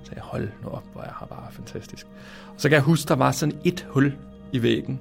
sagde, 0.05 0.21
hold 0.21 0.49
nu 0.63 0.69
op, 0.69 0.83
hvor 0.93 1.01
er 1.01 1.17
her 1.19 1.27
bare 1.27 1.51
fantastisk. 1.51 2.07
Og 2.47 2.61
så 2.61 2.69
kan 2.69 2.75
jeg 2.75 2.83
huske, 2.83 3.07
der 3.07 3.15
var 3.15 3.31
sådan 3.31 3.59
et 3.63 3.87
hul 3.89 4.13
i 4.51 4.61
væggen, 4.61 4.99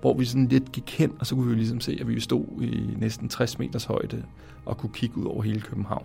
hvor 0.00 0.14
vi 0.14 0.24
sådan 0.24 0.48
lidt 0.48 0.72
gik 0.72 0.98
hen, 0.98 1.12
og 1.20 1.26
så 1.26 1.34
kunne 1.34 1.48
vi 1.48 1.54
ligesom 1.54 1.80
se, 1.80 1.98
at 2.00 2.08
vi 2.08 2.20
stod 2.20 2.62
i 2.62 2.94
næsten 2.98 3.28
60 3.28 3.58
meters 3.58 3.84
højde 3.84 4.24
og 4.64 4.78
kunne 4.78 4.92
kigge 4.92 5.16
ud 5.16 5.24
over 5.24 5.42
hele 5.42 5.60
København. 5.60 6.04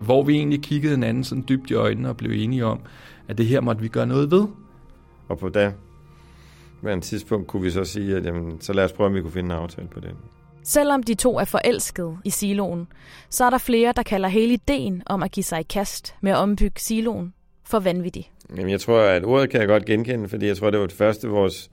Hvor 0.00 0.22
vi 0.22 0.34
egentlig 0.34 0.62
kiggede 0.62 0.94
hinanden 0.94 1.24
sådan 1.24 1.44
dybt 1.48 1.70
i 1.70 1.74
øjnene 1.74 2.08
og 2.08 2.16
blev 2.16 2.30
enige 2.32 2.64
om, 2.64 2.80
at 3.28 3.38
det 3.38 3.46
her 3.46 3.60
måtte 3.60 3.82
vi 3.82 3.88
gøre 3.88 4.06
noget 4.06 4.30
ved. 4.30 4.46
Og 5.28 5.38
på 5.38 5.48
det 5.48 5.74
med 6.80 6.92
en 6.92 7.00
tidspunkt 7.00 7.46
kunne 7.46 7.62
vi 7.62 7.70
så 7.70 7.84
sige, 7.84 8.16
at 8.16 8.24
jamen, 8.24 8.60
så 8.60 8.72
lad 8.72 8.84
os 8.84 8.92
prøve, 8.92 9.06
om 9.06 9.14
vi 9.14 9.20
kunne 9.20 9.32
finde 9.32 9.54
en 9.54 9.60
aftale 9.60 9.88
på 9.88 10.00
den. 10.00 10.14
Selvom 10.62 11.02
de 11.02 11.14
to 11.14 11.38
er 11.38 11.44
forelskede 11.44 12.16
i 12.24 12.30
siloen, 12.30 12.86
så 13.30 13.44
er 13.44 13.50
der 13.50 13.58
flere, 13.58 13.92
der 13.96 14.02
kalder 14.02 14.28
hele 14.28 14.52
ideen 14.52 15.02
om 15.06 15.22
at 15.22 15.30
give 15.30 15.44
sig 15.44 15.60
i 15.60 15.62
kast 15.62 16.14
med 16.20 16.32
at 16.32 16.38
ombygge 16.38 16.80
siloen 16.80 17.34
for 17.68 17.78
vanvittig. 17.78 18.30
Jamen, 18.56 18.70
jeg 18.70 18.80
tror, 18.80 19.00
at 19.00 19.24
ordet 19.24 19.50
kan 19.50 19.60
jeg 19.60 19.68
godt 19.68 19.84
genkende, 19.84 20.28
fordi 20.28 20.46
jeg 20.46 20.56
tror, 20.56 20.70
det 20.70 20.80
var 20.80 20.86
det 20.86 20.96
første, 20.96 21.28
vores 21.28 21.70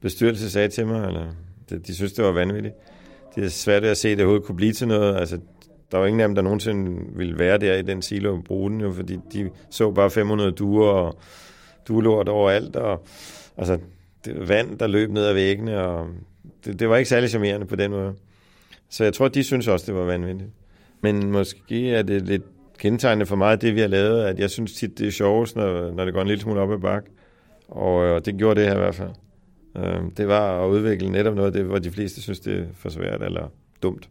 bestyrelse 0.00 0.50
sagde 0.50 0.68
til 0.68 0.86
mig, 0.86 1.06
eller 1.06 1.26
de, 1.70 1.78
de 1.78 1.94
synes, 1.94 2.12
det 2.12 2.24
var 2.24 2.32
vanvittigt. 2.32 2.74
Det 3.34 3.44
er 3.44 3.48
svært 3.48 3.84
at 3.84 3.96
se, 3.96 4.08
at 4.08 4.18
det 4.18 4.24
overhovedet 4.24 4.46
kunne 4.46 4.56
blive 4.56 4.72
til 4.72 4.88
noget. 4.88 5.16
Altså, 5.16 5.38
der 5.92 5.98
var 5.98 6.06
ingen 6.06 6.20
af 6.20 6.28
dem, 6.28 6.34
der 6.34 6.42
nogensinde 6.42 7.02
ville 7.16 7.38
være 7.38 7.58
der 7.58 7.74
i 7.74 7.82
den 7.82 8.02
silo 8.02 8.36
og 8.36 8.44
bruge 8.44 8.70
den, 8.70 8.80
jo, 8.80 8.92
fordi 8.92 9.18
de 9.32 9.50
så 9.70 9.90
bare 9.90 10.10
500 10.10 10.52
duer 10.52 10.88
og 10.88 11.18
duelort 11.88 12.28
overalt, 12.28 12.76
og 12.76 13.06
altså, 13.56 13.78
det 14.24 14.48
vand, 14.48 14.78
der 14.78 14.86
løb 14.86 15.10
ned 15.10 15.24
ad 15.24 15.34
væggene, 15.34 15.80
og 15.80 16.06
det, 16.64 16.80
det 16.80 16.88
var 16.88 16.96
ikke 16.96 17.08
særlig 17.08 17.30
charmerende 17.30 17.66
på 17.66 17.76
den 17.76 17.90
måde. 17.90 18.14
Så 18.90 19.04
jeg 19.04 19.14
tror, 19.14 19.28
de 19.28 19.44
synes 19.44 19.68
også, 19.68 19.86
det 19.86 19.94
var 19.94 20.04
vanvittigt. 20.04 20.50
Men 21.00 21.30
måske 21.30 21.90
er 21.90 22.02
det 22.02 22.22
lidt 22.22 22.42
kendetegnende 22.78 23.26
for 23.26 23.36
mig, 23.36 23.60
det 23.60 23.74
vi 23.74 23.80
har 23.80 23.88
lavet, 23.88 24.24
at 24.24 24.38
jeg 24.38 24.50
synes 24.50 24.72
tit, 24.72 24.98
det 24.98 25.06
er 25.06 25.10
sjovest, 25.10 25.56
når, 25.56 25.90
når 25.90 26.04
det 26.04 26.14
går 26.14 26.20
en 26.20 26.28
lille 26.28 26.42
smule 26.42 26.60
op 26.60 26.72
ad 26.72 26.78
bak. 26.78 27.04
Og, 27.68 27.94
og 27.94 28.26
det 28.26 28.36
gjorde 28.36 28.60
det 28.60 28.68
her 28.68 28.76
i 28.76 28.78
hvert 28.78 28.94
fald. 28.94 29.10
Øh, 29.76 30.02
det 30.16 30.28
var 30.28 30.64
at 30.64 30.68
udvikle 30.68 31.08
netop 31.08 31.34
noget 31.34 31.46
af 31.46 31.52
det, 31.52 31.64
hvor 31.64 31.78
de 31.78 31.90
fleste 31.90 32.22
synes, 32.22 32.40
det 32.40 32.58
er 32.58 32.66
for 32.74 32.88
svært 32.88 33.22
eller 33.22 33.48
dumt. 33.82 34.08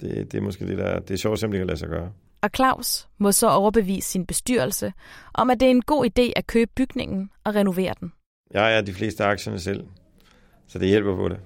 Det, 0.00 0.32
det 0.32 0.38
er 0.38 0.42
måske 0.42 0.66
det, 0.66 0.78
der 0.78 1.00
det 1.00 1.14
er 1.14 1.18
sjovt 1.18 1.38
simpelthen 1.38 1.62
at 1.62 1.66
lade 1.66 1.78
sig 1.78 1.88
gøre. 1.88 2.12
Og 2.42 2.50
Claus 2.56 3.08
må 3.18 3.32
så 3.32 3.50
overbevise 3.50 4.08
sin 4.08 4.26
bestyrelse 4.26 4.92
om, 5.34 5.50
at 5.50 5.60
det 5.60 5.66
er 5.66 5.70
en 5.70 5.82
god 5.82 6.06
idé 6.06 6.32
at 6.36 6.46
købe 6.46 6.70
bygningen 6.76 7.30
og 7.44 7.54
renovere 7.54 7.94
den. 8.00 8.12
Jeg 8.50 8.76
er 8.76 8.80
de 8.80 8.92
fleste 8.92 9.24
aktierne 9.24 9.60
selv, 9.60 9.84
så 10.66 10.78
det 10.78 10.88
hjælper 10.88 11.16
på 11.16 11.28
det. 11.28 11.38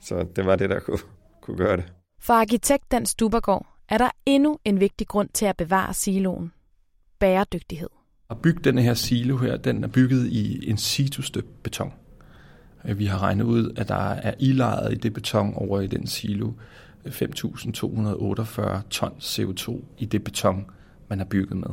Så 0.00 0.26
det 0.36 0.46
var 0.46 0.56
det, 0.56 0.70
der 0.70 0.80
kunne, 0.80 0.98
kunne 1.40 1.56
gøre 1.56 1.76
det. 1.76 1.92
For 2.20 2.34
arkitekt 2.34 2.90
Dan 2.90 3.06
Stubergaard 3.06 3.77
er 3.88 3.98
der 3.98 4.10
endnu 4.26 4.58
en 4.64 4.80
vigtig 4.80 5.06
grund 5.06 5.28
til 5.34 5.46
at 5.46 5.56
bevare 5.56 5.94
siloen. 5.94 6.52
Bæredygtighed. 7.18 7.88
At 8.30 8.38
bygge 8.38 8.60
den 8.64 8.78
her 8.78 8.94
silo 8.94 9.36
her, 9.36 9.56
den 9.56 9.84
er 9.84 9.88
bygget 9.88 10.26
i 10.26 10.70
en 10.70 10.76
situ 10.76 11.22
beton. 11.62 11.92
Øh, 12.84 12.98
vi 12.98 13.06
har 13.06 13.22
regnet 13.22 13.44
ud, 13.44 13.72
at 13.76 13.88
der 13.88 14.10
er 14.10 14.34
ilejret 14.38 14.92
i 14.92 14.96
det 14.96 15.12
beton 15.12 15.54
over 15.54 15.80
i 15.80 15.86
den 15.86 16.06
silo 16.06 16.52
øh, 17.04 17.12
5.248 17.12 18.88
ton 18.90 19.12
CO2 19.20 19.82
i 19.98 20.04
det 20.04 20.24
beton, 20.24 20.66
man 21.08 21.18
har 21.18 21.26
bygget 21.26 21.56
med. 21.56 21.70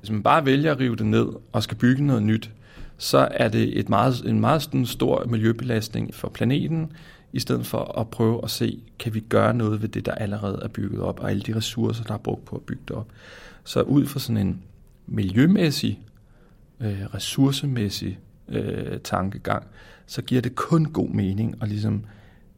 Hvis 0.00 0.10
man 0.10 0.22
bare 0.22 0.46
vælger 0.46 0.72
at 0.72 0.80
rive 0.80 0.96
det 0.96 1.06
ned 1.06 1.28
og 1.52 1.62
skal 1.62 1.76
bygge 1.76 2.06
noget 2.06 2.22
nyt, 2.22 2.50
så 2.96 3.28
er 3.30 3.48
det 3.48 3.78
et 3.78 3.88
meget, 3.88 4.24
en 4.26 4.40
meget 4.40 4.68
stor 4.84 5.24
miljøbelastning 5.24 6.14
for 6.14 6.28
planeten, 6.28 6.92
i 7.32 7.40
stedet 7.40 7.66
for 7.66 7.98
at 7.98 8.08
prøve 8.10 8.40
at 8.44 8.50
se, 8.50 8.82
kan 8.98 9.14
vi 9.14 9.20
gøre 9.20 9.54
noget 9.54 9.82
ved 9.82 9.88
det, 9.88 10.06
der 10.06 10.12
allerede 10.14 10.60
er 10.62 10.68
bygget 10.68 11.00
op, 11.00 11.20
og 11.20 11.30
alle 11.30 11.42
de 11.42 11.56
ressourcer, 11.56 12.04
der 12.04 12.14
er 12.14 12.18
brugt 12.18 12.44
på 12.44 12.56
at 12.56 12.62
bygge 12.62 12.82
det 12.88 12.96
op. 12.96 13.08
Så 13.64 13.82
ud 13.82 14.06
fra 14.06 14.20
sådan 14.20 14.46
en 14.46 14.62
miljømæssig, 15.06 16.00
øh, 16.80 17.14
ressourcemæssig 17.14 18.18
øh, 18.48 19.00
tankegang, 19.00 19.66
så 20.06 20.22
giver 20.22 20.40
det 20.40 20.54
kun 20.54 20.84
god 20.84 21.08
mening 21.08 21.54
at 21.62 21.68
ligesom 21.68 22.04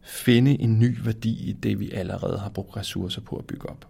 finde 0.02 0.60
en 0.60 0.78
ny 0.78 0.98
værdi 1.04 1.48
i 1.48 1.52
det, 1.52 1.80
vi 1.80 1.90
allerede 1.90 2.38
har 2.38 2.48
brugt 2.48 2.76
ressourcer 2.76 3.20
på 3.20 3.36
at 3.36 3.44
bygge 3.44 3.68
op. 3.68 3.86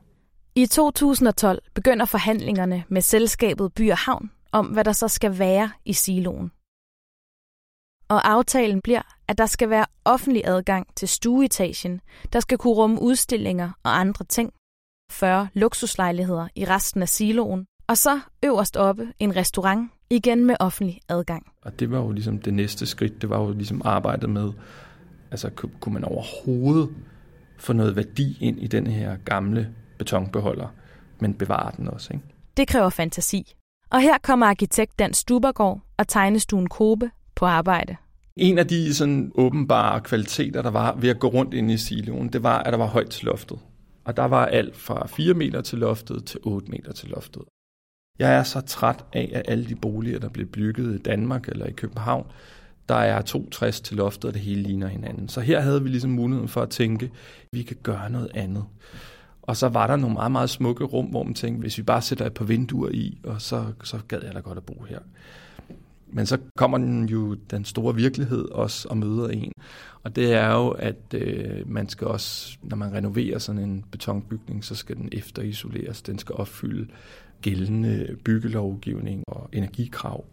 I 0.55 0.67
2012 0.67 1.63
begynder 1.75 2.07
forhandlingerne 2.07 2.85
med 2.89 3.03
selskabet 3.03 3.73
By 3.73 3.91
og 3.91 3.99
Havn 3.99 4.31
om, 4.53 4.67
hvad 4.67 4.85
der 4.85 4.93
så 4.93 5.09
skal 5.09 5.39
være 5.39 5.71
i 5.85 5.93
siloen. 5.93 6.51
Og 8.13 8.31
aftalen 8.31 8.81
bliver, 8.81 9.03
at 9.29 9.39
der 9.39 9.47
skal 9.47 9.71
være 9.71 9.87
offentlig 10.05 10.43
adgang 10.47 10.87
til 10.97 11.09
stueetagen, 11.09 12.01
der 12.33 12.41
skal 12.41 12.59
kunne 12.59 12.75
rumme 12.75 13.03
udstillinger 13.03 13.71
og 13.83 14.01
andre 14.01 14.25
ting, 14.25 14.53
40 15.13 15.49
luksuslejligheder 15.55 16.49
i 16.57 16.65
resten 16.65 17.03
af 17.03 17.09
siloen, 17.09 17.67
og 17.87 17.99
så 17.99 18.21
øverst 18.45 18.77
oppe 18.77 19.13
en 19.19 19.37
restaurant, 19.37 19.91
igen 20.11 20.45
med 20.45 20.57
offentlig 20.61 21.01
adgang. 21.09 21.53
Og 21.63 21.81
det 21.81 21.91
var 21.91 21.99
jo 21.99 22.11
ligesom 22.11 22.39
det 22.39 22.55
næste 22.55 22.87
skridt, 22.87 23.23
det 23.23 23.31
var 23.31 23.41
jo 23.41 23.53
ligesom 23.53 23.83
arbejdet 23.85 24.31
med, 24.31 24.53
altså 25.31 25.51
kunne 25.81 25.93
man 25.93 26.05
overhovedet 26.05 26.95
få 27.59 27.73
noget 27.73 27.97
værdi 27.97 28.39
ind 28.41 28.59
i 28.59 28.67
den 28.67 28.87
her 28.87 29.17
gamle 29.25 29.75
betonbeholder, 29.99 30.69
men 31.19 31.35
bevare 31.35 31.73
den 31.77 31.89
også. 31.89 32.13
Ikke? 32.13 32.27
Det 32.57 32.69
kræver 32.69 32.91
fantasi. 32.91 33.55
Og 33.91 34.01
her 34.01 34.19
kommer 34.19 34.47
arkitekt 34.47 34.99
Dan 34.99 35.15
Stubergaard 35.15 35.81
og 35.97 36.09
tegnestuen 36.09 36.69
Kobe 36.69 37.11
på 37.35 37.47
arbejde. 37.47 37.97
En 38.37 38.59
af 38.59 38.67
de 38.67 38.95
sådan 38.95 39.33
åbenbare 39.35 40.01
kvaliteter, 40.01 40.63
der 40.63 40.71
var 40.71 40.95
ved 40.97 41.09
at 41.09 41.19
gå 41.19 41.29
rundt 41.29 41.55
ind 41.55 41.71
i 41.71 41.77
siloen, 41.77 42.29
det 42.29 42.43
var, 42.43 42.59
at 42.59 42.73
der 42.73 42.79
var 42.79 42.87
højt 42.87 43.11
til 43.11 43.25
loftet. 43.27 43.59
Og 44.05 44.17
der 44.17 44.25
var 44.25 44.47
alt 44.47 44.77
fra 44.77 45.07
4 45.07 45.35
meter 45.35 45.61
til 45.61 45.79
loftet 45.79 46.25
til 46.25 46.41
8 46.43 46.71
meter 46.71 46.93
til 46.93 47.09
loftet. 47.09 47.43
Jeg 48.19 48.35
er 48.35 48.43
så 48.43 48.61
træt 48.61 49.05
af, 49.13 49.31
at 49.35 49.43
alle 49.49 49.65
de 49.65 49.75
boliger, 49.75 50.19
der 50.19 50.29
bliver 50.29 50.49
bygget 50.49 50.95
i 50.95 50.99
Danmark 50.99 51.49
eller 51.49 51.67
i 51.67 51.73
København, 51.73 52.27
der 52.89 52.95
er 52.95 53.23
62 53.23 53.81
til 53.81 53.97
loftet, 53.97 54.25
og 54.25 54.35
det 54.35 54.43
hele 54.43 54.63
ligner 54.63 54.89
hinanden. 54.89 55.29
Så 55.29 55.41
her 55.41 55.61
havde 55.61 55.83
vi 55.83 55.89
ligesom 55.89 56.11
muligheden 56.11 56.49
for 56.49 56.63
at 56.63 56.71
tænke, 56.71 57.07
at 57.07 57.49
vi 57.53 57.63
kan 57.63 57.77
gøre 57.83 58.11
noget 58.11 58.31
andet. 58.35 58.65
Og 59.43 59.57
så 59.57 59.69
var 59.69 59.87
der 59.87 59.97
nogle 59.97 60.15
meget, 60.15 60.33
meget 60.33 60.51
smukke 60.51 60.85
rum, 60.85 61.07
hvor 61.07 61.23
man 61.23 61.35
tænkte, 61.35 61.61
hvis 61.61 61.79
vi 61.79 61.83
bare 61.83 62.03
sætter 62.03 62.27
et 62.27 62.35
par 62.35 62.45
vinduer 62.45 62.91
i, 62.91 63.19
og 63.25 63.43
så, 63.43 63.65
så 63.85 63.99
gad 64.09 64.21
jeg 64.25 64.35
da 64.35 64.41
godt 64.41 64.59
at 64.59 64.65
bo 64.65 64.85
her. 64.89 64.99
Men 66.13 66.27
så 66.27 66.39
kommer 66.57 66.79
den 66.79 67.09
jo 67.09 67.35
den 67.35 67.65
store 67.65 67.95
virkelighed 67.95 68.45
også 68.45 68.89
og 68.89 68.97
møder 68.97 69.29
en. 69.29 69.53
Og 70.03 70.17
det 70.17 70.33
er 70.33 70.53
jo, 70.53 70.69
at 70.69 71.15
øh, 71.15 71.71
man 71.71 71.89
skal 71.89 72.07
også, 72.07 72.59
når 72.63 72.77
man 72.77 72.93
renoverer 72.93 73.39
sådan 73.39 73.61
en 73.61 73.85
betonbygning, 73.91 74.65
så 74.65 74.75
skal 74.75 74.97
den 74.97 75.09
efterisoleres. 75.13 76.03
Den 76.03 76.19
skal 76.19 76.35
opfylde 76.35 76.87
gældende 77.43 78.17
byggelovgivning 78.25 79.23
og 79.29 79.49
energikrav. 79.53 80.25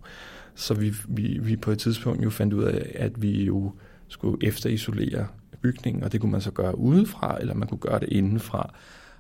Så 0.56 0.74
vi, 0.74 0.94
vi, 1.08 1.40
vi 1.42 1.56
på 1.56 1.72
et 1.72 1.80
tidspunkt 1.80 2.24
jo 2.24 2.30
fandt 2.30 2.54
ud 2.54 2.64
af, 2.64 2.92
at 2.96 3.22
vi 3.22 3.44
jo 3.44 3.72
skulle 4.08 4.48
efterisolere 4.48 5.28
bygningen, 5.62 6.04
og 6.04 6.12
det 6.12 6.22
kunne 6.22 6.32
man 6.32 6.42
så 6.42 6.52
gøre 6.52 6.78
udefra, 6.78 7.38
eller 7.42 7.54
man 7.54 7.68
kunne 7.68 7.78
gøre 7.78 8.00
det 8.00 8.10
indenfra. 8.10 8.74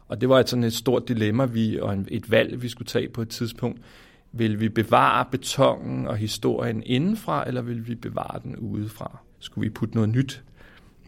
Og 0.08 0.22
det 0.22 0.30
var 0.30 0.40
et 0.40 0.50
sådan 0.50 0.64
et 0.64 0.74
stort 0.74 1.08
dilemma, 1.08 1.46
vi, 1.46 1.80
og 1.80 1.98
et 2.08 2.32
valg, 2.32 2.62
vi 2.62 2.70
skulle 2.70 2.88
tage 2.88 3.10
på 3.10 3.22
et 3.22 3.30
tidspunkt. 3.30 3.82
Vil 4.32 4.60
vi 4.60 4.70
bevare 4.70 5.26
betongen 5.32 6.08
og 6.08 6.18
historien 6.18 6.84
indenfra, 6.86 7.48
eller 7.48 7.62
vil 7.62 7.88
vi 7.88 7.96
bevare 7.96 8.40
den 8.44 8.56
udefra? 8.56 9.18
Skulle 9.40 9.70
vi 9.70 9.74
putte 9.74 9.96
noget 9.96 10.10
nyt 10.10 10.44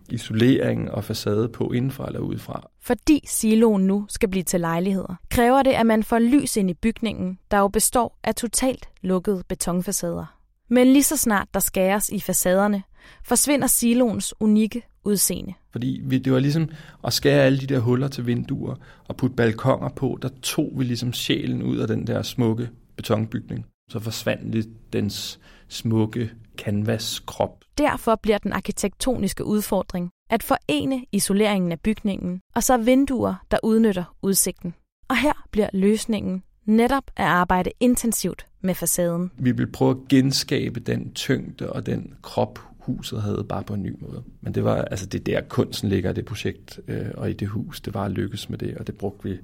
isolering 0.09 0.91
og 0.91 1.03
facade 1.03 1.49
på 1.49 1.71
indenfra 1.71 2.07
eller 2.07 2.19
udefra? 2.19 2.69
Fordi 2.79 3.23
siloen 3.27 3.87
nu 3.87 4.05
skal 4.09 4.29
blive 4.29 4.43
til 4.43 4.59
lejligheder, 4.59 5.15
kræver 5.29 5.63
det, 5.63 5.71
at 5.71 5.85
man 5.85 6.03
får 6.03 6.19
lys 6.19 6.57
ind 6.57 6.69
i 6.69 6.73
bygningen, 6.73 7.39
der 7.51 7.57
jo 7.57 7.67
består 7.67 8.19
af 8.23 8.35
totalt 8.35 8.89
lukkede 9.01 9.43
betonfacader. 9.47 10.37
Men 10.69 10.87
lige 10.87 11.03
så 11.03 11.17
snart 11.17 11.47
der 11.53 11.59
skæres 11.59 12.09
i 12.09 12.19
facaderne, 12.19 12.83
forsvinder 13.23 13.67
siloens 13.67 14.33
unikke 14.39 14.81
udseende. 15.03 15.53
Fordi 15.71 16.01
vi, 16.03 16.17
det 16.17 16.33
var 16.33 16.39
ligesom 16.39 16.69
at 17.03 17.13
skære 17.13 17.43
alle 17.43 17.59
de 17.59 17.67
der 17.67 17.79
huller 17.79 18.07
til 18.07 18.27
vinduer 18.27 18.75
og 19.07 19.15
putte 19.15 19.35
balkonger 19.35 19.89
på, 19.89 20.19
der 20.21 20.29
tog 20.41 20.71
vi 20.75 20.83
ligesom 20.83 21.13
sjælen 21.13 21.63
ud 21.63 21.77
af 21.77 21.87
den 21.87 22.07
der 22.07 22.21
smukke 22.21 22.69
betonbygning. 23.01 23.65
Så 23.89 23.99
forsvandt 23.99 24.51
lidt 24.51 24.93
dens 24.93 25.39
smukke 25.67 26.31
canvas-krop. 26.57 27.63
Derfor 27.77 28.15
bliver 28.15 28.37
den 28.37 28.53
arkitektoniske 28.53 29.45
udfordring 29.45 30.09
at 30.29 30.43
forene 30.43 31.05
isoleringen 31.11 31.71
af 31.71 31.79
bygningen 31.79 32.41
og 32.55 32.63
så 32.63 32.77
vinduer, 32.77 33.35
der 33.51 33.57
udnytter 33.63 34.15
udsigten. 34.21 34.73
Og 35.07 35.17
her 35.17 35.47
bliver 35.51 35.69
løsningen 35.73 36.43
netop 36.65 37.03
at 37.15 37.25
arbejde 37.25 37.71
intensivt 37.79 38.45
med 38.61 38.75
facaden. 38.75 39.31
Vi 39.37 39.51
vil 39.51 39.71
prøve 39.71 39.91
at 39.91 40.07
genskabe 40.09 40.79
den 40.79 41.13
tyngde 41.13 41.73
og 41.73 41.85
den 41.85 42.13
krop, 42.21 42.59
huset 42.79 43.21
havde, 43.21 43.45
bare 43.49 43.63
på 43.63 43.73
en 43.73 43.83
ny 43.83 43.95
måde. 43.99 44.23
Men 44.41 44.55
det 44.55 44.63
var 44.63 44.81
altså 44.81 45.05
det 45.05 45.25
der 45.25 45.41
kunsten 45.41 45.89
ligger 45.89 46.11
i 46.11 46.13
det 46.13 46.25
projekt, 46.25 46.79
øh, 46.87 47.05
og 47.13 47.29
i 47.29 47.33
det 47.33 47.47
hus, 47.47 47.81
det 47.81 47.93
var 47.93 48.05
at 48.05 48.11
lykkes 48.11 48.49
med 48.49 48.57
det, 48.57 48.77
og 48.77 48.87
det 48.87 48.97
brugte 48.97 49.29
vi 49.29 49.37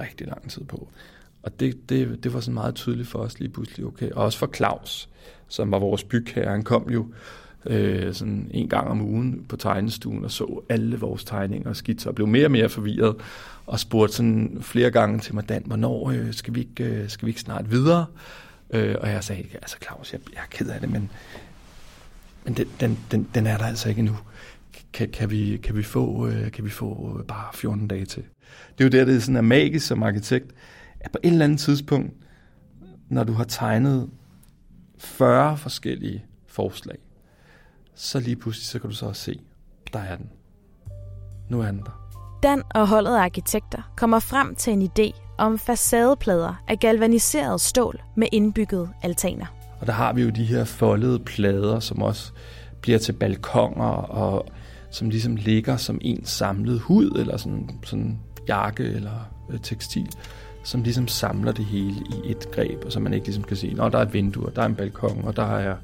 rigtig 0.00 0.26
lang 0.26 0.50
tid 0.50 0.64
på. 0.64 0.88
Og 1.42 1.60
det, 1.60 1.88
det, 1.88 2.24
det 2.24 2.34
var 2.34 2.40
sådan 2.40 2.54
meget 2.54 2.74
tydeligt 2.74 3.08
for 3.08 3.18
os 3.18 3.40
lige 3.40 3.50
pludselig, 3.50 3.86
okay. 3.86 4.10
Og 4.10 4.24
også 4.24 4.38
for 4.38 4.50
Claus, 4.54 5.08
som 5.48 5.70
var 5.70 5.78
vores 5.78 6.04
bygherre, 6.04 6.50
han 6.50 6.62
kom 6.62 6.90
jo 6.90 7.06
øh, 7.66 8.14
sådan 8.14 8.50
en 8.50 8.68
gang 8.68 8.88
om 8.88 9.00
ugen 9.00 9.44
på 9.48 9.56
tegnestuen 9.56 10.24
og 10.24 10.30
så 10.30 10.62
alle 10.68 10.98
vores 10.98 11.24
tegninger 11.24 11.68
og 11.68 11.76
skitser 11.76 12.10
og 12.10 12.14
blev 12.14 12.26
mere 12.26 12.44
og 12.44 12.50
mere 12.50 12.68
forvirret 12.68 13.16
og 13.66 13.80
spurgte 13.80 14.16
sådan 14.16 14.58
flere 14.60 14.90
gange 14.90 15.18
til 15.18 15.34
mig, 15.34 15.48
Dan, 15.48 15.62
hvornår 15.66 16.10
øh, 16.10 16.32
skal, 16.32 16.54
vi 16.54 16.60
ikke, 16.60 16.84
øh, 16.84 17.08
skal 17.08 17.26
vi 17.26 17.30
ikke 17.30 17.40
snart 17.40 17.70
videre? 17.70 18.06
Øh, 18.70 18.96
og 19.00 19.08
jeg 19.08 19.24
sagde, 19.24 19.44
altså 19.52 19.76
Claus, 19.82 20.12
jeg, 20.12 20.20
jeg 20.32 20.40
er 20.40 20.46
ked 20.50 20.68
af 20.68 20.80
det, 20.80 20.90
men, 20.90 21.10
men 22.44 22.54
den, 22.54 22.66
den, 22.80 22.98
den, 23.10 23.28
den 23.34 23.46
er 23.46 23.58
der 23.58 23.64
altså 23.64 23.88
ikke 23.88 23.98
endnu. 23.98 24.16
Kan, 24.92 25.08
kan, 25.08 25.30
vi, 25.30 25.60
kan, 25.62 25.76
vi 25.76 25.82
få, 25.82 26.26
øh, 26.26 26.50
kan 26.50 26.64
vi 26.64 26.70
få 26.70 27.16
øh, 27.18 27.26
bare 27.26 27.46
14 27.54 27.88
dage 27.88 28.04
til? 28.04 28.22
Det 28.78 28.84
er 28.84 28.84
jo 28.84 28.98
der, 28.98 29.04
det 29.04 29.16
er 29.16 29.20
sådan 29.20 29.36
er 29.36 29.40
magisk 29.40 29.86
som 29.86 30.02
arkitekt, 30.02 30.54
at 31.00 31.12
på 31.12 31.18
et 31.22 31.30
eller 31.30 31.44
andet 31.44 31.60
tidspunkt, 31.60 32.12
når 33.08 33.24
du 33.24 33.32
har 33.32 33.44
tegnet 33.44 34.10
40 34.98 35.56
forskellige 35.56 36.24
forslag, 36.46 36.98
så 37.94 38.20
lige 38.20 38.36
pludselig, 38.36 38.66
så 38.66 38.78
kan 38.78 38.90
du 38.90 38.96
så 38.96 39.06
også 39.06 39.22
se, 39.22 39.40
der 39.92 39.98
er 39.98 40.16
den. 40.16 40.30
Nu 41.48 41.60
er 41.60 41.66
den 41.66 41.78
der. 41.78 42.06
Dan 42.42 42.62
og 42.74 42.88
holdet 42.88 43.16
af 43.16 43.22
arkitekter 43.22 43.92
kommer 43.96 44.18
frem 44.18 44.54
til 44.54 44.72
en 44.72 44.82
idé 44.82 45.20
om 45.38 45.58
facadeplader 45.58 46.62
af 46.68 46.78
galvaniseret 46.78 47.60
stål 47.60 48.02
med 48.16 48.28
indbygget 48.32 48.90
altaner. 49.02 49.46
Og 49.80 49.86
der 49.86 49.92
har 49.92 50.12
vi 50.12 50.22
jo 50.22 50.30
de 50.30 50.44
her 50.44 50.64
foldede 50.64 51.18
plader, 51.18 51.80
som 51.80 52.02
også 52.02 52.32
bliver 52.80 52.98
til 52.98 53.12
balkonger, 53.12 53.86
og 53.94 54.46
som 54.90 55.10
ligesom 55.10 55.36
ligger 55.36 55.76
som 55.76 55.98
en 56.00 56.24
samlet 56.24 56.80
hud, 56.80 57.10
eller 57.10 57.36
sådan, 57.36 57.70
sådan 57.84 58.18
jakke 58.48 58.84
eller 58.84 59.30
øh, 59.50 59.60
tekstil, 59.60 60.08
som 60.66 60.82
ligesom 60.82 61.08
samler 61.08 61.52
det 61.52 61.64
hele 61.64 61.96
i 62.24 62.30
et 62.30 62.50
greb, 62.50 62.84
og 62.84 62.92
så 62.92 63.00
man 63.00 63.14
ikke 63.14 63.26
ligesom 63.26 63.44
kan 63.44 63.56
sige, 63.56 63.82
at 63.82 63.92
der 63.92 63.98
er 63.98 64.02
et 64.02 64.12
vindue, 64.12 64.46
og 64.46 64.56
der 64.56 64.62
er 64.62 64.66
en 64.66 64.74
balkon, 64.74 65.24
og 65.24 65.36
der 65.36 65.58
er 65.58 65.76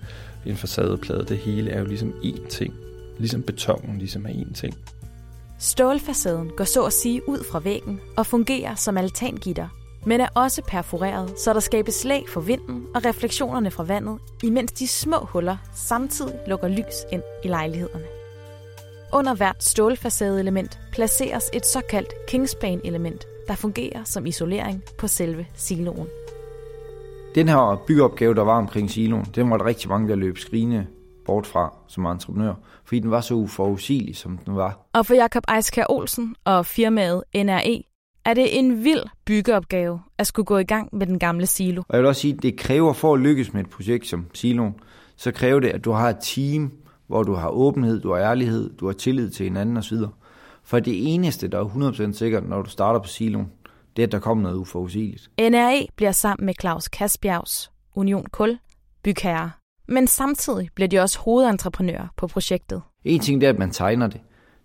en 0.47 0.57
facadeplade. 0.57 1.25
Det 1.25 1.39
hele 1.39 1.71
er 1.71 1.79
jo 1.79 1.87
ligesom 1.87 2.15
én 2.25 2.49
ting. 2.49 2.75
Ligesom 3.19 3.43
betongen 3.43 3.99
ligesom 3.99 4.27
er 4.27 4.31
én 4.31 4.55
ting. 4.55 4.75
Stålfacaden 5.59 6.51
går 6.57 6.65
så 6.65 6.85
at 6.85 6.93
sige 6.93 7.29
ud 7.29 7.45
fra 7.45 7.59
væggen 7.59 8.01
og 8.17 8.27
fungerer 8.27 8.75
som 8.75 8.99
altangitter, 8.99 9.69
men 10.07 10.21
er 10.21 10.29
også 10.35 10.63
perforeret, 10.63 11.39
så 11.39 11.53
der 11.53 11.61
skabes 11.61 11.95
slag 11.95 12.25
for 12.29 12.41
vinden 12.41 12.87
og 12.95 13.05
refleksionerne 13.05 13.71
fra 13.71 13.83
vandet, 13.85 14.19
imens 14.43 14.73
de 14.73 14.89
små 14.89 15.19
huller 15.19 15.57
samtidig 15.75 16.35
lukker 16.47 16.69
lys 16.69 16.97
ind 17.13 17.23
i 17.45 17.49
lejlighederne. 17.49 18.05
Under 19.13 19.35
hvert 19.35 19.65
stålfacadeelement 19.65 20.81
placeres 20.93 21.45
et 21.53 21.67
såkaldt 21.67 22.13
Kingspan-element, 22.29 23.27
der 23.53 23.57
fungerer 23.57 24.05
som 24.05 24.27
isolering 24.27 24.83
på 24.99 25.09
selve 25.09 25.47
siloen. 25.55 26.07
Den 27.35 27.49
her 27.49 27.83
byggeopgave, 27.87 28.35
der 28.35 28.43
var 28.43 28.59
omkring 28.59 28.91
siloen, 28.91 29.25
den 29.35 29.51
var 29.51 29.57
der 29.57 29.65
rigtig 29.65 29.89
mange, 29.89 30.09
der 30.09 30.15
løb 30.15 30.39
skrigende 30.39 30.87
bort 31.25 31.47
fra 31.47 31.75
som 31.89 32.07
entreprenør, 32.07 32.55
fordi 32.85 33.01
den 33.01 33.11
var 33.11 33.21
så 33.21 33.35
uforudsigelig, 33.35 34.17
som 34.17 34.39
den 34.39 34.57
var. 34.57 34.87
Og 34.93 35.07
for 35.07 35.15
Jakob 35.15 35.45
Eiskær 35.57 35.85
Olsen 35.89 36.35
og 36.45 36.67
firmaet 36.67 37.23
NRE 37.35 37.83
er 38.25 38.35
det 38.35 38.59
en 38.59 38.85
vild 38.85 39.03
byggeopgave 39.25 40.01
at 40.19 40.27
skulle 40.27 40.47
gå 40.47 40.59
i 40.59 40.65
gang 40.65 40.89
med 40.93 41.07
den 41.07 41.19
gamle 41.19 41.47
silo. 41.47 41.83
Og 41.89 41.95
jeg 41.95 42.03
vil 42.03 42.09
også 42.09 42.21
sige, 42.21 42.35
at 42.35 42.43
det 42.43 42.57
kræver 42.57 42.93
for 42.93 43.15
at 43.15 43.21
lykkes 43.21 43.53
med 43.53 43.61
et 43.61 43.71
projekt 43.71 44.07
som 44.07 44.27
siloen, 44.35 44.75
så 45.17 45.33
kræver 45.33 45.61
det, 45.61 45.69
at 45.69 45.85
du 45.85 45.91
har 45.91 46.09
et 46.09 46.19
team, 46.23 46.73
hvor 47.07 47.23
du 47.23 47.35
har 47.35 47.49
åbenhed, 47.49 48.01
du 48.01 48.13
har 48.13 48.21
ærlighed, 48.21 48.71
du 48.77 48.87
har 48.87 48.93
tillid 48.93 49.31
til 49.31 49.45
hinanden 49.45 49.77
osv. 49.77 49.97
For 50.73 50.81
det 50.81 51.15
eneste, 51.15 51.49
der 51.49 51.59
er 51.59 52.13
100% 52.13 52.13
sikkert, 52.13 52.49
når 52.49 52.63
du 52.63 52.71
starter 52.71 53.01
på 53.01 53.09
siloen, 53.09 53.53
det 53.97 54.03
er, 54.03 54.07
at 54.07 54.13
der 54.13 54.19
kommer 54.19 54.43
noget 54.43 54.57
uforudsigeligt. 54.57 55.31
NRE 55.39 55.87
bliver 55.97 56.13
sammen 56.13 56.47
med 56.47 56.55
Claus 56.61 56.89
Kasbjergs 56.89 57.71
Union 57.95 58.27
Kul 58.33 58.59
bygherre. 59.03 59.51
Men 59.89 60.07
samtidig 60.07 60.69
bliver 60.75 60.89
de 60.89 60.99
også 60.99 61.19
hovedentreprenører 61.19 62.07
på 62.17 62.27
projektet. 62.27 62.83
En 63.05 63.21
ting 63.21 63.41
det 63.41 63.47
er, 63.47 63.51
at 63.51 63.59
man 63.59 63.71
tegner 63.71 64.07
det. 64.07 64.21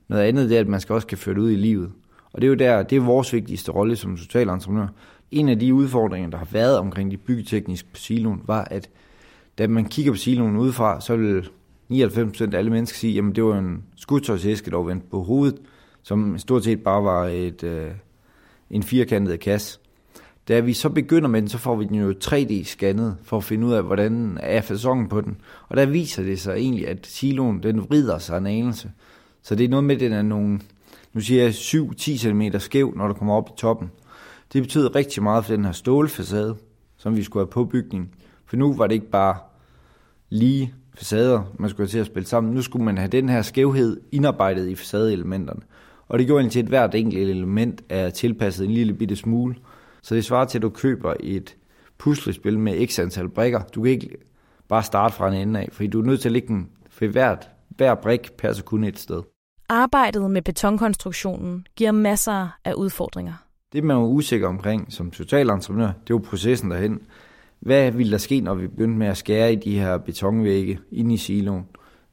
Noget 0.08 0.24
andet 0.24 0.50
det 0.50 0.56
er, 0.58 0.62
at 0.62 0.67
man 0.67 0.80
skal 0.80 0.93
også 0.93 1.08
kan 1.08 1.17
føre 1.17 1.36
det 1.36 1.41
ud 1.41 1.52
i 1.52 1.56
livet. 1.56 1.91
Og 2.34 2.41
det 2.41 2.48
er 2.48 2.50
jo 2.50 2.56
der, 2.56 2.84
det 2.84 2.96
er 2.96 3.02
vores 3.02 3.34
vigtigste 3.34 3.72
rolle 3.72 3.96
som 3.96 4.17
totalentreprenør. 4.17 4.88
En 5.32 5.50
af 5.50 5.60
de 5.60 5.74
udfordringer, 5.74 6.30
der 6.30 6.38
har 6.38 6.48
været 6.52 6.78
omkring 6.78 7.12
de 7.12 7.17
byggetekniske 7.17 7.89
på 7.89 7.98
siloen, 7.98 8.41
var, 8.46 8.63
at 8.63 8.89
da 9.58 9.67
man 9.67 9.86
kigger 9.86 10.12
på 10.12 10.17
siloen 10.17 10.58
udefra, 10.58 11.02
så 11.02 11.15
vil 11.15 11.50
99% 11.91 12.54
af 12.54 12.58
alle 12.58 12.72
mennesker 12.72 12.98
sige, 12.98 13.20
at 13.20 13.36
det 13.36 13.43
var 13.43 13.58
en 13.58 13.84
skudtøjsæske, 13.96 14.72
der 14.72 14.78
var 14.78 14.84
vendt 14.84 15.10
på 15.10 15.24
hovedet, 15.24 15.60
som 16.08 16.38
stort 16.38 16.63
set 16.63 16.84
bare 16.84 17.04
var 17.04 17.26
et, 17.26 17.63
øh, 17.63 17.91
en 18.70 18.84
firkantet 18.84 19.39
kasse. 19.39 19.80
Da 20.48 20.60
vi 20.60 20.74
så 20.74 20.89
begynder 20.89 21.28
med 21.28 21.41
den, 21.41 21.50
så 21.50 21.58
får 21.58 21.76
vi 21.76 21.86
den 21.86 21.96
jo 21.96 22.13
3D-scannet 22.26 23.15
for 23.24 23.38
at 23.38 23.43
finde 23.43 23.67
ud 23.67 23.74
af, 23.74 23.84
hvordan 23.84 24.38
er 24.41 24.62
fasongen 24.62 25.10
på 25.10 25.22
den. 25.22 25.38
Og 25.70 25.78
der 25.78 25.86
viser 25.86 26.24
det 26.24 26.39
sig 26.39 26.54
egentlig, 26.54 26.88
at 26.88 27.08
siloen 27.08 27.63
den 27.63 27.89
vrider 27.89 28.17
sig 28.17 28.38
en 28.38 28.48
anelse. 28.48 28.91
Så 29.41 29.56
det 29.56 29.63
er 29.63 29.70
noget 29.70 29.84
med, 29.84 29.96
at 29.96 30.02
den 30.02 30.13
er 30.13 30.22
nogle, 30.22 30.60
nu 31.13 31.22
siger 31.22 31.43
jeg 31.43 31.52
7-10 31.52 32.17
cm 32.17 32.41
skæv, 32.58 32.93
når 32.96 33.08
du 33.08 33.13
kommer 33.13 33.34
op 33.34 33.50
i 33.50 33.58
toppen. 33.58 33.91
Det 34.54 34.62
betyder 34.62 34.96
rigtig 34.96 35.24
meget 35.24 35.46
for 35.46 35.54
den 35.54 35.65
her 35.65 35.72
stålfacade, 35.72 36.56
som 36.98 37.17
vi 37.17 37.24
skulle 37.24 37.41
have 37.41 37.52
på 37.52 37.65
bygningen. 37.65 38.10
For 38.46 38.58
nu 38.58 38.74
var 38.74 38.88
det 38.88 38.96
ikke 38.96 39.12
bare 39.12 39.36
lige 40.30 40.74
facader, 40.93 41.43
man 41.60 41.70
skulle 41.70 41.88
have 41.88 41.91
til 41.91 42.00
at 42.00 42.06
spille 42.06 42.28
sammen. 42.28 42.54
Nu 42.54 42.62
skulle 42.62 42.86
man 42.86 42.98
have 42.98 43.08
den 43.08 43.30
her 43.30 43.41
skævhed 43.41 44.02
indarbejdet 44.12 44.70
i 44.70 44.76
facadeelementerne. 44.76 45.62
Og 46.08 46.20
det 46.20 46.28
gjorde 46.28 46.41
egentlig 46.41 46.52
til, 46.52 46.60
at 46.60 46.65
hvert 46.65 46.96
enkelt 46.96 47.30
element 47.30 47.82
er 47.89 48.10
tilpasset 48.10 48.65
en 48.65 48.72
lille 48.72 48.93
bitte 48.93 49.15
smule. 49.15 49.56
Så 50.02 50.15
det 50.15 50.26
svarer 50.26 50.46
til, 50.46 50.58
at 50.58 50.62
du 50.62 50.70
køber 50.70 51.13
et 51.20 51.56
puslespil 51.98 52.60
med 52.60 52.88
x 52.88 53.00
antal 53.00 53.30
brikker. 53.30 53.62
Du 53.76 53.82
kan 53.82 53.91
ikke 53.91 54.10
bare 54.67 54.84
starte 54.84 55.15
fra 55.15 55.28
en 55.28 55.34
ende 55.34 55.60
af, 55.60 55.70
fordi 55.72 55.88
du 55.88 56.02
er 56.02 56.06
nødt 56.06 56.22
til 56.22 56.30
at 56.30 56.34
lægge 56.34 56.48
den, 56.48 56.70
for 56.89 57.08
hvert, 57.08 57.50
hver 57.70 57.96
brik 57.96 58.32
passer 58.38 58.63
kun 58.63 58.84
et 58.84 59.00
sted. 59.00 59.22
Arbejdet 59.70 60.32
med 60.32 60.41
betonkonstruktionen 60.41 61.67
giver 61.76 61.91
masser 61.91 62.58
af 62.65 62.74
udfordringer. 62.74 63.34
Det, 63.74 63.84
man 63.84 63.98
er 63.98 64.02
usikker 64.02 64.48
omkring 64.48 64.93
som 64.93 65.12
totalentreprenør, 65.12 65.86
det 65.88 65.93
er 65.93 65.98
jo 66.10 66.17
processen 66.17 66.72
derhen. 66.72 67.02
Hvad 67.60 67.91
ville 67.91 68.12
der 68.12 68.17
ske, 68.17 68.41
når 68.41 68.56
vi 68.56 68.67
begyndte 68.67 68.98
med 68.98 69.08
at 69.08 69.17
skære 69.17 69.54
i 69.54 69.56
de 69.56 69.80
her 69.80 69.98
betonvægge 69.98 70.80
ind 70.91 71.12
i 71.12 71.17
siloen? 71.17 71.65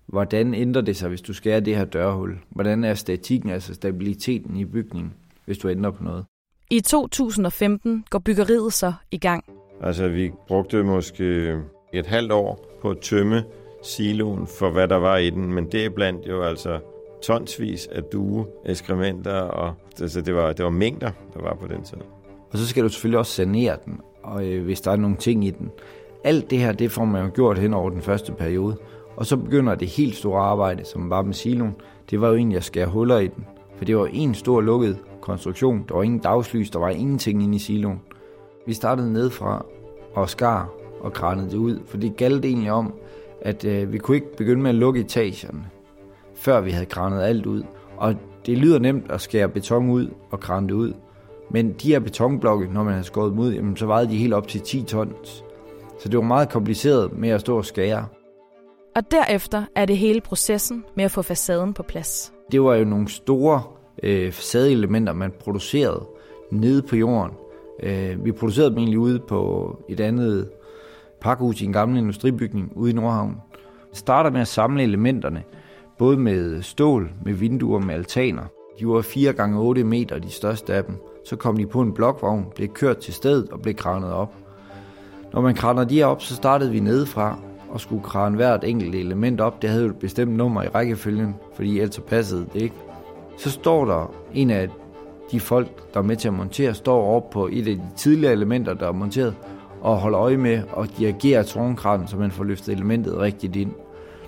Hvordan 0.07 0.55
ændrer 0.55 0.83
det 0.83 0.97
sig, 0.97 1.09
hvis 1.09 1.21
du 1.21 1.33
skærer 1.33 1.61
det 1.61 1.77
her 1.77 1.85
dørhul? 1.85 2.39
Hvordan 2.51 2.85
er 2.85 2.95
statikken, 2.95 3.51
altså 3.51 3.75
stabiliteten 3.75 4.57
i 4.57 4.65
bygningen, 4.65 5.13
hvis 5.45 5.59
du 5.59 5.69
ændrer 5.69 5.91
på 5.91 6.05
noget? 6.05 6.25
I 6.71 6.81
2015 6.81 8.05
går 8.11 8.19
byggeriet 8.19 8.73
så 8.73 8.93
i 9.11 9.19
gang. 9.19 9.45
Altså, 9.83 10.09
vi 10.09 10.33
brugte 10.49 10.83
måske 10.83 11.59
et 11.93 12.07
halvt 12.07 12.33
år 12.33 12.79
på 12.83 12.91
at 12.91 12.99
tømme 12.99 13.45
siloen 13.83 14.47
for, 14.47 14.71
hvad 14.71 14.89
der 14.89 14.97
var 14.97 15.17
i 15.17 15.31
den, 15.31 15.55
men 15.55 15.73
det 15.73 15.85
er 15.85 15.91
blandt 15.91 16.29
jo 16.29 16.43
altså 16.43 16.81
tonsvis 17.23 17.87
af 17.87 18.03
due, 18.03 18.47
eskrementer, 18.67 19.41
og 19.41 19.75
altså, 20.01 20.21
det, 20.21 20.35
var, 20.35 20.53
det 20.53 20.65
var 20.65 20.71
mængder, 20.71 21.11
der 21.35 21.41
var 21.41 21.55
på 21.55 21.67
den 21.67 21.83
tid. 21.83 21.99
Og 22.53 22.59
så 22.59 22.67
skal 22.67 22.85
du 22.85 22.89
selvfølgelig 22.89 23.19
også 23.19 23.33
sanere 23.33 23.77
den, 23.85 24.01
og 24.23 24.47
øh, 24.47 24.65
hvis 24.65 24.81
der 24.81 24.91
er 24.91 24.97
nogle 24.97 25.17
ting 25.17 25.47
i 25.47 25.51
den. 25.51 25.71
Alt 26.25 26.51
det 26.51 26.59
her, 26.59 26.73
det 26.73 26.91
får 26.91 27.05
man 27.05 27.25
jo 27.25 27.31
gjort 27.35 27.59
hen 27.59 27.75
over 27.75 27.91
den 27.91 28.03
første 28.03 28.33
periode. 28.33 28.77
Og 29.17 29.27
så 29.27 29.37
begynder 29.37 29.75
det 29.75 29.89
helt 29.89 30.17
store 30.17 30.41
arbejde, 30.41 30.85
som 30.85 31.11
var 31.11 31.23
med 31.23 31.35
siloen. 31.35 31.75
Det 32.11 32.21
var 32.21 32.29
jo 32.29 32.35
egentlig 32.35 32.57
at 32.57 32.65
skære 32.65 32.87
huller 32.87 33.19
i 33.19 33.27
den. 33.27 33.47
For 33.77 33.85
det 33.85 33.97
var 33.97 34.09
en 34.13 34.35
stor 34.35 34.61
lukket 34.61 34.99
konstruktion. 35.21 35.85
Der 35.89 35.95
var 35.95 36.03
ingen 36.03 36.21
dagslys, 36.21 36.71
der 36.71 36.79
var 36.79 36.89
ingenting 36.89 37.43
inde 37.43 37.57
i 37.57 37.59
siloen. 37.59 38.01
Vi 38.67 38.73
startede 38.73 39.13
nedfra 39.13 39.65
og 40.15 40.31
skar 40.31 40.69
og 41.01 41.13
kranede 41.13 41.51
det 41.51 41.57
ud, 41.57 41.81
for 41.87 41.97
det 41.97 42.17
galt 42.17 42.45
egentlig 42.45 42.73
om, 42.73 42.95
at 43.41 43.65
øh, 43.65 43.93
vi 43.93 43.99
kunne 43.99 44.15
ikke 44.15 44.37
begynde 44.37 44.63
med 44.63 44.71
at 44.71 44.75
lukke 44.77 45.01
etagerne, 45.01 45.65
før 46.35 46.61
vi 46.61 46.71
havde 46.71 46.87
kranet 46.87 47.23
alt 47.23 47.47
ud. 47.47 47.63
Og 47.97 48.15
det 48.47 48.59
lyder 48.59 48.79
nemt 48.79 49.11
at 49.11 49.21
skære 49.21 49.49
beton 49.49 49.91
ud 49.91 50.09
og 50.31 50.41
krane 50.41 50.69
det 50.69 50.75
ud. 50.75 50.93
Men 51.51 51.73
de 51.73 51.89
her 51.89 52.01
betonblokke, 52.01 52.67
når 52.73 52.83
man 52.83 52.93
havde 52.93 53.05
skåret 53.05 53.31
dem 53.31 53.39
ud, 53.39 53.53
jamen, 53.53 53.77
så 53.77 53.87
vejede 53.87 54.11
de 54.11 54.17
helt 54.17 54.35
op 54.35 54.49
til 54.49 54.61
10 54.61 54.83
tons. 54.83 55.45
Så 56.01 56.09
det 56.09 56.17
var 56.17 56.25
meget 56.25 56.49
kompliceret 56.49 57.19
med 57.19 57.29
at 57.29 57.41
stå 57.41 57.57
og 57.57 57.65
skære. 57.65 58.07
Og 58.95 59.11
derefter 59.11 59.65
er 59.75 59.85
det 59.85 59.99
hele 59.99 60.21
processen 60.21 60.85
med 60.95 61.05
at 61.05 61.11
få 61.11 61.23
facaden 61.23 61.75
på 61.75 61.83
plads. 61.83 62.33
Det 62.53 62.63
var 62.63 62.75
jo 62.75 62.85
nogle 62.85 63.09
store 63.09 63.63
øh, 64.03 64.33
facadeelementer, 64.33 65.13
man 65.13 65.33
producerede 65.41 66.07
nede 66.51 66.83
på 66.83 66.97
jorden. 66.97 67.33
Øh, 67.83 68.25
vi 68.25 68.33
producerede 68.33 68.71
dem 68.71 68.79
egentlig 68.79 68.99
ude 68.99 69.19
på 69.19 69.77
et 69.89 70.01
andet 70.01 70.51
pakhus 71.21 71.61
i 71.61 71.65
en 71.65 71.73
gammel 71.73 71.99
industribygning 71.99 72.73
ude 72.77 72.91
i 72.91 72.95
Nordhavn. 72.95 73.37
Vi 73.91 73.97
starter 73.97 74.31
med 74.31 74.41
at 74.41 74.49
samle 74.49 74.83
elementerne, 74.83 75.43
både 75.99 76.17
med 76.17 76.63
stål, 76.63 77.11
med 77.25 77.33
vinduer, 77.33 77.81
med 77.81 77.95
altaner. 77.95 78.45
De 78.81 78.89
var 78.89 79.01
4 79.01 79.33
gange 79.33 79.59
8 79.59 79.85
meter, 79.85 80.19
de 80.19 80.31
største 80.31 80.75
af 80.75 80.85
dem. 80.85 80.97
Så 81.25 81.37
kom 81.37 81.57
de 81.57 81.67
på 81.67 81.81
en 81.81 81.93
blokvogn, 81.93 82.47
blev 82.55 82.69
kørt 82.69 82.99
til 82.99 83.15
stedet 83.15 83.49
og 83.49 83.61
blev 83.63 83.75
kranet 83.75 84.13
op. 84.13 84.35
Når 85.33 85.41
man 85.41 85.55
kraner 85.55 85.85
de 85.85 86.03
op, 86.03 86.23
så 86.23 86.35
startede 86.35 86.71
vi 86.71 86.81
nedefra 86.81 87.39
og 87.75 87.81
skulle 87.81 88.03
krane 88.03 88.37
hvert 88.37 88.65
enkelt 88.65 88.95
element 88.95 89.41
op. 89.41 89.63
Det 89.63 89.71
havde 89.71 89.83
jo 89.83 89.91
et 89.91 89.97
bestemt 89.97 90.37
nummer 90.37 90.63
i 90.63 90.69
rækkefølgen, 90.69 91.35
fordi 91.55 91.81
ellers 91.81 92.01
passede 92.01 92.47
det 92.53 92.63
ikke. 92.63 92.75
Så 93.39 93.51
står 93.51 93.85
der 93.85 94.15
en 94.35 94.51
af 94.51 94.69
de 95.33 95.41
folk, 95.41 95.95
der 95.95 96.01
er 96.01 96.05
med 96.05 96.17
til 96.17 96.29
at 96.29 96.35
montere, 96.35 96.75
står 96.75 97.17
op 97.17 97.31
på 97.31 97.49
et 97.53 97.69
af 97.69 97.77
de 97.77 97.83
tidligere 97.97 98.33
elementer, 98.33 98.75
der 98.75 98.89
er 98.89 98.93
monteret, 98.93 99.35
og 99.81 99.97
holder 99.97 100.21
øje 100.21 100.37
med 100.37 100.63
og 100.73 100.89
dirigerer 100.99 101.43
tårnkranen, 101.43 102.09
så 102.09 102.17
man 102.17 102.31
får 102.31 102.45
løftet 102.45 102.73
elementet 102.73 103.19
rigtigt 103.19 103.57
ind. 103.57 103.71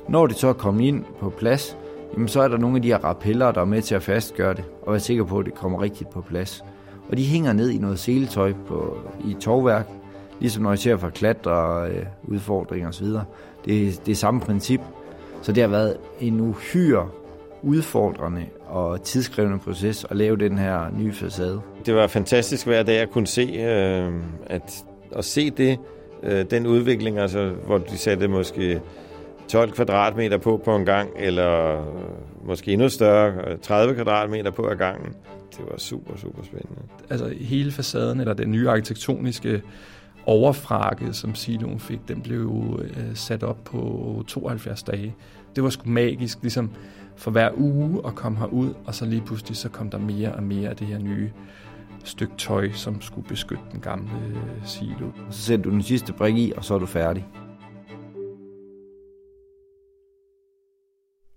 Når 0.08 0.26
det 0.26 0.36
så 0.36 0.48
er 0.48 0.52
kommet 0.52 0.84
ind 0.84 1.04
på 1.20 1.30
plads, 1.30 1.78
jamen 2.12 2.28
så 2.28 2.40
er 2.40 2.48
der 2.48 2.58
nogle 2.58 2.76
af 2.76 2.82
de 2.82 2.88
her 2.88 3.04
rappeller, 3.04 3.52
der 3.52 3.60
er 3.60 3.64
med 3.64 3.82
til 3.82 3.94
at 3.94 4.02
fastgøre 4.02 4.54
det, 4.54 4.64
og 4.82 4.92
være 4.92 5.00
sikker 5.00 5.24
på, 5.24 5.38
at 5.38 5.46
det 5.46 5.54
kommer 5.54 5.82
rigtigt 5.82 6.10
på 6.10 6.20
plads. 6.20 6.64
Og 7.10 7.16
de 7.16 7.24
hænger 7.24 7.52
ned 7.52 7.70
i 7.70 7.78
noget 7.78 7.98
seletøj 7.98 8.52
på, 8.68 8.98
i 9.24 9.36
tovværk, 9.40 9.88
ligesom 10.40 10.62
når 10.62 10.70
jeg 10.70 10.78
ser 10.78 10.96
for 10.96 11.10
klatre, 11.10 11.88
øh, 11.90 12.06
udfordringer 12.24 12.88
osv. 12.88 13.06
Det, 13.06 14.00
det 14.06 14.08
er 14.08 14.14
samme 14.14 14.40
princip. 14.40 14.80
Så 15.42 15.52
det 15.52 15.62
har 15.62 15.70
været 15.70 15.96
en 16.20 16.40
uhyre 16.40 17.08
udfordrende 17.62 18.46
og 18.66 19.02
tidskrævende 19.02 19.58
proces 19.58 20.06
at 20.10 20.16
lave 20.16 20.36
den 20.36 20.58
her 20.58 20.90
nye 20.98 21.12
facade. 21.12 21.60
Det 21.86 21.94
var 21.94 22.06
fantastisk 22.06 22.66
hver 22.66 22.82
dag 22.82 22.98
at 22.98 23.10
kunne 23.10 23.26
se, 23.26 23.42
øh, 23.42 24.12
at, 24.46 24.84
at 25.16 25.24
se 25.24 25.50
det, 25.50 25.78
øh, 26.22 26.44
den 26.50 26.66
udvikling, 26.66 27.18
altså, 27.18 27.52
hvor 27.66 27.78
de 27.78 27.98
satte 27.98 28.28
måske 28.28 28.80
12 29.48 29.72
kvadratmeter 29.72 30.38
på 30.38 30.60
på 30.64 30.76
en 30.76 30.84
gang, 30.84 31.10
eller 31.16 31.82
måske 32.44 32.72
endnu 32.72 32.88
større, 32.88 33.56
30 33.56 33.94
kvadratmeter 33.94 34.50
på 34.50 34.68
ad 34.68 34.76
gangen. 34.76 35.14
Det 35.50 35.64
var 35.70 35.78
super, 35.78 36.16
super 36.16 36.42
spændende. 36.44 36.82
Altså 37.10 37.34
hele 37.40 37.72
facaden, 37.72 38.20
eller 38.20 38.34
den 38.34 38.50
nye 38.50 38.68
arkitektoniske 38.68 39.62
overfrakke, 40.26 41.12
som 41.12 41.34
siloen 41.34 41.80
fik, 41.80 42.08
den 42.08 42.20
blev 42.20 42.80
øh, 42.82 43.16
sat 43.16 43.42
op 43.42 43.64
på 43.64 44.24
72 44.26 44.82
dage. 44.82 45.14
Det 45.56 45.64
var 45.64 45.70
sgu 45.70 45.88
magisk, 45.88 46.38
ligesom 46.42 46.70
for 47.16 47.30
hver 47.30 47.50
uge 47.56 48.06
at 48.06 48.14
komme 48.14 48.38
herud, 48.38 48.74
og 48.84 48.94
så 48.94 49.04
lige 49.06 49.22
pludselig 49.22 49.56
så 49.56 49.68
kom 49.68 49.90
der 49.90 49.98
mere 49.98 50.34
og 50.34 50.42
mere 50.42 50.70
af 50.70 50.76
det 50.76 50.86
her 50.86 50.98
nye 50.98 51.30
stykke 52.04 52.34
tøj, 52.38 52.72
som 52.72 53.00
skulle 53.00 53.28
beskytte 53.28 53.64
den 53.72 53.80
gamle 53.80 54.10
øh, 54.26 54.66
silo. 54.66 55.10
Så 55.30 55.42
sætter 55.42 55.62
du 55.62 55.70
den 55.70 55.82
sidste 55.82 56.12
brik 56.12 56.36
i, 56.36 56.52
og 56.56 56.64
så 56.64 56.74
er 56.74 56.78
du 56.78 56.86
færdig. 56.86 57.26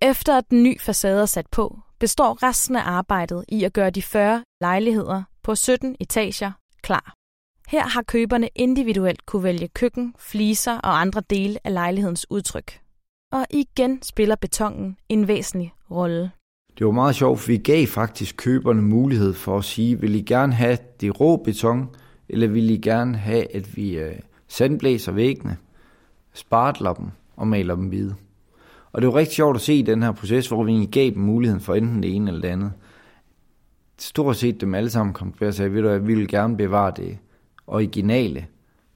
Efter 0.02 0.38
at 0.38 0.50
den 0.50 0.64
ny 0.64 0.80
facade 0.82 1.22
er 1.22 1.26
sat 1.26 1.48
på, 1.52 1.80
består 2.00 2.44
resten 2.44 2.76
af 2.76 2.82
arbejdet 2.86 3.46
i 3.48 3.64
at 3.64 3.74
gøre 3.74 3.90
de 3.90 4.02
40 4.02 4.44
lejligheder 4.62 5.24
på 5.44 5.56
17 5.56 5.96
etager 6.00 6.52
klar. 6.82 7.19
Her 7.70 7.88
har 7.88 8.02
køberne 8.02 8.50
individuelt 8.56 9.26
kunne 9.26 9.44
vælge 9.44 9.68
køkken, 9.68 10.14
fliser 10.18 10.78
og 10.78 11.02
andre 11.02 11.22
dele 11.30 11.60
af 11.64 11.74
lejlighedens 11.74 12.26
udtryk. 12.30 12.80
Og 13.32 13.46
igen 13.50 14.02
spiller 14.02 14.36
betongen 14.36 14.98
en 15.10 15.28
væsentlig 15.28 15.74
rolle. 15.92 16.32
Det 16.78 16.86
var 16.86 16.92
meget 16.92 17.16
sjovt, 17.16 17.40
for 17.40 17.48
vi 17.48 17.58
gav 17.58 17.88
faktisk 17.88 18.38
køberne 18.38 18.82
mulighed 18.82 19.34
for 19.34 19.58
at 19.58 19.64
sige, 19.64 20.00
vil 20.00 20.16
I 20.16 20.22
gerne 20.22 20.54
have 20.54 20.78
det 21.02 21.20
rå 21.20 21.38
beton, 21.38 21.90
eller 22.30 22.48
vil 22.48 22.70
I 22.70 22.78
gerne 22.78 23.18
have, 23.18 23.56
at 23.56 23.76
vi 23.76 23.98
øh, 23.98 24.16
sandblæser 24.48 25.12
væggene, 25.12 25.58
spartler 26.34 26.94
dem 26.94 27.08
og 27.36 27.48
maler 27.48 27.76
dem 27.76 27.86
hvide. 27.86 28.16
Og 28.92 29.02
det 29.02 29.08
var 29.08 29.16
rigtig 29.16 29.36
sjovt 29.36 29.56
at 29.56 29.62
se 29.62 29.74
i 29.74 29.82
den 29.82 30.04
her 30.04 30.12
proces, 30.12 30.48
hvor 30.48 30.64
vi 30.64 30.86
gav 30.86 31.10
dem 31.10 31.22
muligheden 31.22 31.62
for 31.62 31.76
enten 31.76 32.04
det 32.04 32.16
ene 32.16 32.28
eller 32.32 32.42
det 32.42 32.50
andet. 32.50 32.72
Stort 33.98 34.38
set 34.38 34.62
dem 34.62 34.76
alle 34.76 34.90
sammen 34.90 35.14
kom 35.14 35.34
til 35.34 35.46
at 35.46 35.56
sige, 35.56 35.90
at 35.90 36.08
vi 36.08 36.16
vil 36.16 36.28
gerne 36.28 36.58
bevare 36.58 36.94
det 36.98 37.18
originale, 37.74 38.46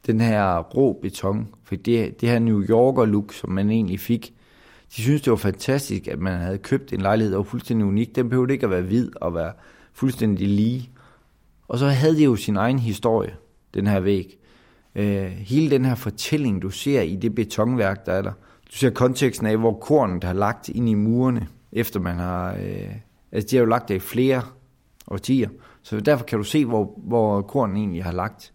den 0.07 0.21
her 0.21 0.59
rå 0.59 0.99
beton, 1.01 1.47
for 1.63 1.75
det, 1.75 2.21
det 2.21 2.29
her 2.29 2.39
New 2.39 2.63
Yorker 2.63 3.05
look, 3.05 3.33
som 3.33 3.49
man 3.49 3.69
egentlig 3.69 3.99
fik, 3.99 4.33
de 4.95 5.01
synes 5.01 5.21
det 5.21 5.31
var 5.31 5.38
fantastisk, 5.38 6.07
at 6.07 6.19
man 6.19 6.39
havde 6.39 6.57
købt 6.57 6.93
en 6.93 7.01
lejlighed, 7.01 7.31
der 7.31 7.38
var 7.38 7.43
fuldstændig 7.43 7.88
unik. 7.88 8.15
Den 8.15 8.29
behøvede 8.29 8.53
ikke 8.53 8.65
at 8.65 8.69
være 8.69 8.81
hvid 8.81 9.12
og 9.21 9.36
være 9.36 9.51
fuldstændig 9.93 10.47
lige. 10.47 10.89
Og 11.67 11.79
så 11.79 11.88
havde 11.88 12.15
det 12.15 12.25
jo 12.25 12.36
sin 12.36 12.57
egen 12.57 12.79
historie, 12.79 13.36
den 13.73 13.88
her 13.88 13.99
væg. 13.99 14.38
Øh, 14.95 15.25
hele 15.25 15.71
den 15.71 15.86
her 15.86 15.95
fortælling, 15.95 16.62
du 16.62 16.69
ser 16.69 17.01
i 17.01 17.15
det 17.15 17.36
betonværk, 17.36 18.05
der 18.05 18.12
er 18.12 18.21
der. 18.21 18.31
Du 18.71 18.77
ser 18.77 18.89
konteksten 18.89 19.47
af, 19.47 19.57
hvor 19.57 19.73
kornet 19.73 20.23
har 20.23 20.33
lagt 20.33 20.69
ind 20.69 20.89
i 20.89 20.93
murene, 20.93 21.47
efter 21.71 21.99
man 21.99 22.15
har... 22.15 22.53
Øh, 22.53 22.95
altså, 23.31 23.47
de 23.51 23.55
har 23.55 23.63
jo 23.63 23.69
lagt 23.69 23.89
det 23.89 23.95
i 23.95 23.99
flere 23.99 24.41
årtier. 25.07 25.49
Så 25.81 25.99
derfor 25.99 26.25
kan 26.25 26.38
du 26.38 26.43
se, 26.43 26.65
hvor, 26.65 26.93
hvor 26.97 27.41
kornen 27.41 27.77
egentlig 27.77 28.03
har 28.03 28.12
lagt. 28.12 28.53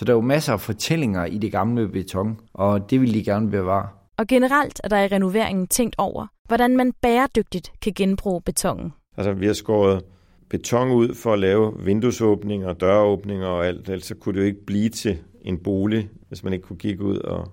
Så 0.00 0.04
der 0.04 0.12
er 0.12 0.16
jo 0.16 0.20
masser 0.20 0.52
af 0.52 0.60
fortællinger 0.60 1.24
i 1.24 1.38
det 1.38 1.52
gamle 1.52 1.88
beton, 1.88 2.40
og 2.54 2.90
det 2.90 3.00
vil 3.00 3.14
de 3.14 3.24
gerne 3.24 3.50
bevare. 3.50 3.88
Og 4.16 4.26
generelt 4.26 4.80
er 4.84 4.88
der 4.88 4.98
i 5.02 5.06
renoveringen 5.06 5.66
tænkt 5.66 5.94
over, 5.98 6.26
hvordan 6.48 6.76
man 6.76 6.92
bæredygtigt 7.02 7.72
kan 7.82 7.92
genbruge 7.96 8.42
betongen. 8.42 8.92
Altså, 9.16 9.32
vi 9.32 9.46
har 9.46 9.52
skåret 9.52 10.04
beton 10.48 10.90
ud 10.90 11.14
for 11.14 11.32
at 11.32 11.38
lave 11.38 11.74
vinduesåbninger, 11.84 12.72
døråbninger 12.72 13.46
og 13.46 13.66
alt. 13.66 13.88
Ellers 13.88 14.04
så 14.04 14.14
kunne 14.14 14.34
det 14.34 14.40
jo 14.40 14.46
ikke 14.46 14.66
blive 14.66 14.88
til 14.88 15.18
en 15.42 15.58
bolig, 15.58 16.10
hvis 16.28 16.44
man 16.44 16.52
ikke 16.52 16.62
kunne 16.62 16.78
kigge 16.78 17.04
ud. 17.04 17.18
Og 17.18 17.52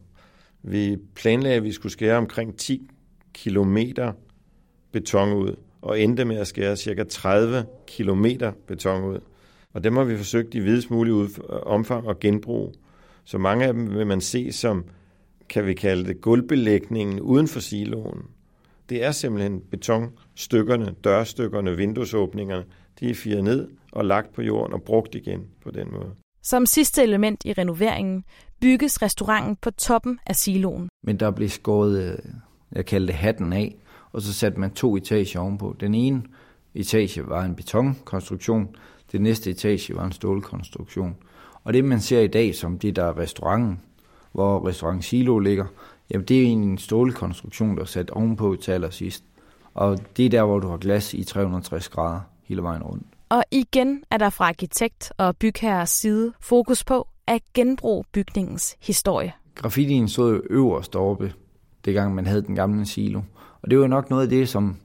vi 0.63 0.97
planlagde, 1.15 1.57
at 1.57 1.63
vi 1.63 1.71
skulle 1.71 1.93
skære 1.93 2.17
omkring 2.17 2.57
10 2.57 2.89
kilometer 3.33 4.11
beton 4.91 5.33
ud, 5.33 5.55
og 5.81 5.99
endte 5.99 6.25
med 6.25 6.37
at 6.37 6.47
skære 6.47 6.75
cirka 6.75 7.03
30 7.03 7.65
kilometer 7.87 8.51
beton 8.67 9.03
ud. 9.03 9.19
Og 9.77 9.83
dem 9.83 9.95
har 9.95 10.03
vi 10.03 10.17
forsøgt 10.17 10.55
i 10.55 10.59
videst 10.59 10.91
mulig 10.91 11.29
omfang 11.65 12.09
at 12.09 12.19
genbruge. 12.19 12.73
Så 13.23 13.37
mange 13.37 13.65
af 13.65 13.73
dem 13.73 13.93
vil 13.93 14.07
man 14.07 14.21
se 14.21 14.51
som, 14.51 14.85
kan 15.49 15.65
vi 15.65 15.73
kalde 15.73 16.05
det, 16.05 16.21
gulvbelægningen 16.21 17.19
uden 17.19 17.47
for 17.47 17.59
siloen. 17.59 18.21
Det 18.89 19.03
er 19.03 19.11
simpelthen 19.11 19.61
betonstykkerne, 19.71 20.95
dørstykkerne, 21.03 21.77
vinduesåbningerne, 21.77 22.63
de 22.99 23.09
er 23.09 23.15
firet 23.15 23.43
ned 23.43 23.67
og 23.91 24.05
lagt 24.05 24.33
på 24.33 24.41
jorden 24.41 24.73
og 24.73 24.81
brugt 24.81 25.15
igen 25.15 25.45
på 25.63 25.71
den 25.71 25.87
måde. 25.91 26.11
Som 26.43 26.65
sidste 26.65 27.03
element 27.03 27.45
i 27.45 27.53
renoveringen 27.53 28.23
bygges 28.61 29.01
restauranten 29.01 29.55
på 29.61 29.71
toppen 29.71 30.19
af 30.25 30.35
siloen. 30.35 30.89
Men 31.03 31.19
der 31.19 31.31
blev 31.31 31.49
skåret, 31.49 32.11
øh, 32.11 32.31
jeg 32.71 32.85
kalder 32.85 33.07
det 33.07 33.15
hatten 33.15 33.53
af, 33.53 33.75
og 34.11 34.21
så 34.21 34.33
satte 34.33 34.59
man 34.59 34.71
to 34.71 34.97
etager 34.97 35.39
ovenpå. 35.39 35.75
Den 35.79 35.95
ene 35.95 36.23
etage 36.75 37.27
var 37.27 37.45
en 37.45 37.55
betonkonstruktion, 37.55 38.75
det 39.11 39.21
næste 39.21 39.49
etage 39.49 39.95
var 39.95 40.05
en 40.05 40.11
stålkonstruktion. 40.11 41.15
Og 41.63 41.73
det, 41.73 41.85
man 41.85 42.01
ser 42.01 42.19
i 42.19 42.27
dag 42.27 42.55
som 42.55 42.79
det, 42.79 42.95
der 42.95 43.03
er 43.03 43.17
restauranten, 43.17 43.81
hvor 44.31 44.67
restaurant 44.67 45.05
Silo 45.05 45.39
ligger, 45.39 45.65
jamen 46.09 46.27
det 46.27 46.43
er 46.43 46.47
en 46.47 46.77
stålkonstruktion, 46.77 47.75
der 47.75 47.81
er 47.81 47.85
sat 47.85 48.09
ovenpå 48.09 48.55
til 48.61 48.71
allersidst. 48.71 49.23
Og 49.73 49.97
det 50.17 50.25
er 50.25 50.29
der, 50.29 50.43
hvor 50.43 50.59
du 50.59 50.67
har 50.67 50.77
glas 50.77 51.13
i 51.13 51.23
360 51.23 51.89
grader 51.89 52.19
hele 52.43 52.63
vejen 52.63 52.83
rundt. 52.83 53.05
Og 53.29 53.43
igen 53.51 54.03
er 54.11 54.17
der 54.17 54.29
fra 54.29 54.47
arkitekt 54.47 55.11
og 55.17 55.37
bygherres 55.37 55.89
side 55.89 56.33
fokus 56.39 56.83
på 56.83 57.07
at 57.27 57.41
genbruge 57.53 58.03
bygningens 58.11 58.75
historie. 58.79 59.33
Graffitien 59.55 60.07
stod 60.07 60.41
øverst 60.49 60.95
oppe, 60.95 61.33
det 61.85 61.93
gang 61.93 62.15
man 62.15 62.25
havde 62.25 62.41
den 62.41 62.55
gamle 62.55 62.85
silo. 62.85 63.21
Og 63.61 63.71
det 63.71 63.79
var 63.79 63.87
nok 63.87 64.09
noget 64.09 64.23
af 64.23 64.29
det, 64.29 64.49
som 64.49 64.77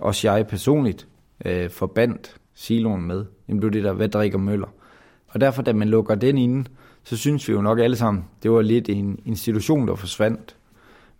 også 0.00 0.32
jeg 0.32 0.46
personligt 0.46 1.08
øh, 1.44 1.70
forbandt 1.70 2.39
siloen 2.60 3.06
med. 3.06 3.24
Det 3.46 3.60
blev 3.60 3.72
det 3.72 3.84
der, 3.84 3.92
hvad 3.92 4.08
drikker 4.08 4.38
Møller? 4.38 4.66
Og 5.28 5.40
derfor, 5.40 5.62
da 5.62 5.72
man 5.72 5.88
lukker 5.88 6.14
den 6.14 6.38
inde, 6.38 6.64
så 7.04 7.16
synes 7.16 7.48
vi 7.48 7.52
jo 7.52 7.62
nok 7.62 7.78
alle 7.78 7.96
sammen, 7.96 8.24
det 8.42 8.50
var 8.50 8.62
lidt 8.62 8.88
en 8.88 9.18
institution, 9.24 9.88
der 9.88 9.94
forsvandt. 9.94 10.56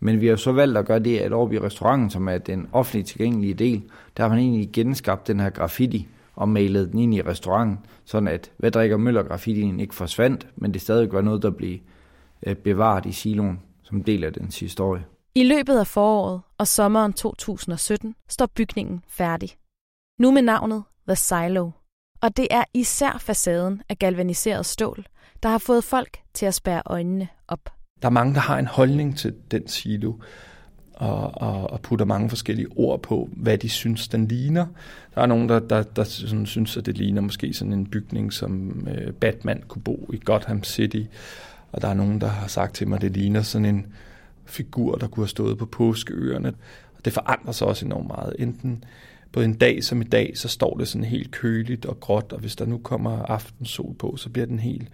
Men 0.01 0.21
vi 0.21 0.27
har 0.27 0.37
så 0.37 0.53
valgt 0.53 0.79
at 0.79 0.87
gøre 0.87 0.99
det, 0.99 1.19
at 1.19 1.33
oppe 1.33 1.55
i 1.55 1.59
restauranten, 1.59 2.11
som 2.11 2.29
er 2.29 2.39
den 2.39 2.69
offentligt 2.73 3.09
tilgængelige 3.09 3.55
del, 3.55 3.83
der 4.17 4.23
har 4.23 4.31
man 4.31 4.39
egentlig 4.39 4.71
genskabt 4.73 5.27
den 5.27 5.41
her 5.41 5.51
graffiti 5.51 6.09
og 6.35 6.49
malet 6.49 6.93
den 6.93 6.99
ind 6.99 7.15
i 7.15 7.23
restauranten, 7.23 7.79
sådan 8.05 8.29
at 8.29 8.51
hvad 8.57 8.71
drikker 8.71 8.97
Møller 8.97 9.23
graffitien 9.23 9.81
ikke 9.81 9.95
forsvandt, 9.95 10.47
men 10.57 10.75
det 10.75 10.81
stadig 10.81 11.13
var 11.13 11.21
noget, 11.21 11.43
der 11.43 11.51
blev 11.51 11.79
øh, 12.47 12.57
bevaret 12.57 13.07
i 13.07 13.13
siloen 13.13 13.61
som 13.83 14.05
del 14.05 14.25
af 14.25 14.33
dens 14.33 14.61
historie. 14.61 15.05
I 15.35 15.45
løbet 15.45 15.79
af 15.79 15.87
foråret 15.87 16.41
og 16.59 16.67
sommeren 16.67 17.13
2017 17.13 18.15
står 18.29 18.47
bygningen 18.47 19.05
færdig. 19.09 19.51
Nu 20.19 20.31
med 20.31 20.43
navnet 20.43 20.83
The 21.11 21.17
Silo. 21.17 21.71
Og 22.21 22.37
det 22.37 22.49
er 22.51 22.65
især 22.75 23.19
facaden 23.21 23.83
af 23.89 23.99
galvaniseret 23.99 24.67
stål, 24.67 25.07
der 25.43 25.49
har 25.49 25.59
fået 25.59 25.85
folk 25.85 26.19
til 26.35 26.47
at 26.47 26.55
spære 26.55 26.83
øjnene 26.87 27.29
op. 27.49 27.73
Der 28.03 28.09
er 28.09 28.13
mange, 28.13 28.35
der 28.35 28.41
har 28.41 28.59
en 28.59 28.67
holdning 28.67 29.19
til 29.19 29.35
den 29.51 29.69
silo, 29.69 30.13
og, 30.95 31.43
og, 31.43 31.71
og 31.71 31.81
putter 31.81 32.05
mange 32.05 32.29
forskellige 32.29 32.69
ord 32.77 33.03
på, 33.03 33.29
hvad 33.33 33.59
de 33.59 33.69
synes, 33.69 34.09
den 34.09 34.29
ligner. 34.29 34.67
Der 35.15 35.23
er 35.23 35.27
nogen, 35.27 35.49
der, 35.49 35.59
der, 35.59 35.83
der 35.83 36.05
sådan, 36.05 36.47
synes, 36.47 36.77
at 36.77 36.87
det 36.87 36.99
ligner 36.99 37.21
måske 37.21 37.55
sådan 37.55 37.73
en 37.73 37.87
bygning, 37.87 38.33
som 38.33 38.87
øh, 38.89 39.13
Batman 39.13 39.63
kunne 39.69 39.83
bo 39.83 40.11
i 40.13 40.21
Gotham 40.25 40.65
City. 40.65 41.03
Og 41.73 41.83
der 41.83 41.89
er 41.89 41.95
nogen, 41.95 42.21
der 42.21 42.29
har 42.29 42.47
sagt 42.47 42.75
til 42.75 42.89
mig, 42.89 42.97
at 42.97 43.03
det 43.03 43.13
ligner 43.13 43.43
sådan 43.43 43.65
en 43.65 43.87
figur, 44.45 44.95
der 44.95 45.09
kunne 45.09 45.25
have 45.25 45.29
stået 45.29 45.59
på 45.59 45.67
påskeøerne. 45.67 46.49
Og 46.97 47.05
det 47.05 47.13
forandrer 47.13 47.53
sig 47.53 47.67
også 47.67 47.87
enormt 47.87 48.09
meget. 48.09 48.37
Enten 48.39 48.85
på 49.33 49.41
en 49.41 49.55
dag 49.55 49.85
som 49.85 50.01
i 50.01 50.05
dag, 50.05 50.33
så 50.35 50.49
står 50.49 50.77
det 50.77 50.89
sådan 50.89 51.05
helt 51.05 51.31
køligt 51.31 51.87
og 51.87 52.01
gråt, 52.01 52.33
og 52.33 52.39
hvis 52.39 52.57
der 52.57 52.67
nu 52.67 52.79
kommer 52.79 53.23
aftensol 53.23 53.95
på, 53.95 54.17
så 54.17 54.29
bliver 54.29 54.47
den 54.47 54.59
helt 54.59 54.89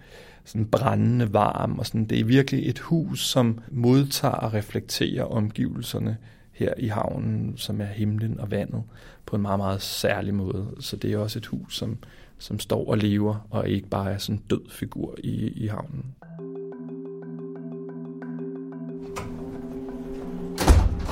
sådan 0.45 0.65
brændende 0.65 1.33
varm, 1.33 1.79
og 1.79 1.85
sådan, 1.85 2.05
det 2.05 2.19
er 2.19 2.25
virkelig 2.25 2.69
et 2.69 2.79
hus, 2.79 3.27
som 3.27 3.59
modtager 3.71 4.33
og 4.33 4.53
reflekterer 4.53 5.23
omgivelserne 5.23 6.17
her 6.51 6.73
i 6.77 6.87
havnen, 6.87 7.57
som 7.57 7.81
er 7.81 7.85
himlen 7.85 8.39
og 8.39 8.51
vandet, 8.51 8.83
på 9.25 9.35
en 9.35 9.41
meget, 9.41 9.59
meget 9.59 9.81
særlig 9.81 10.33
måde. 10.33 10.67
Så 10.79 10.95
det 10.95 11.13
er 11.13 11.17
også 11.17 11.39
et 11.39 11.45
hus, 11.45 11.77
som, 11.77 11.97
som 12.37 12.59
står 12.59 12.89
og 12.89 12.97
lever, 12.97 13.47
og 13.49 13.69
ikke 13.69 13.87
bare 13.87 14.11
er 14.11 14.17
sådan 14.17 14.35
en 14.35 14.43
død 14.49 14.69
figur 14.69 15.15
i, 15.23 15.47
i 15.47 15.67
havnen. 15.67 16.05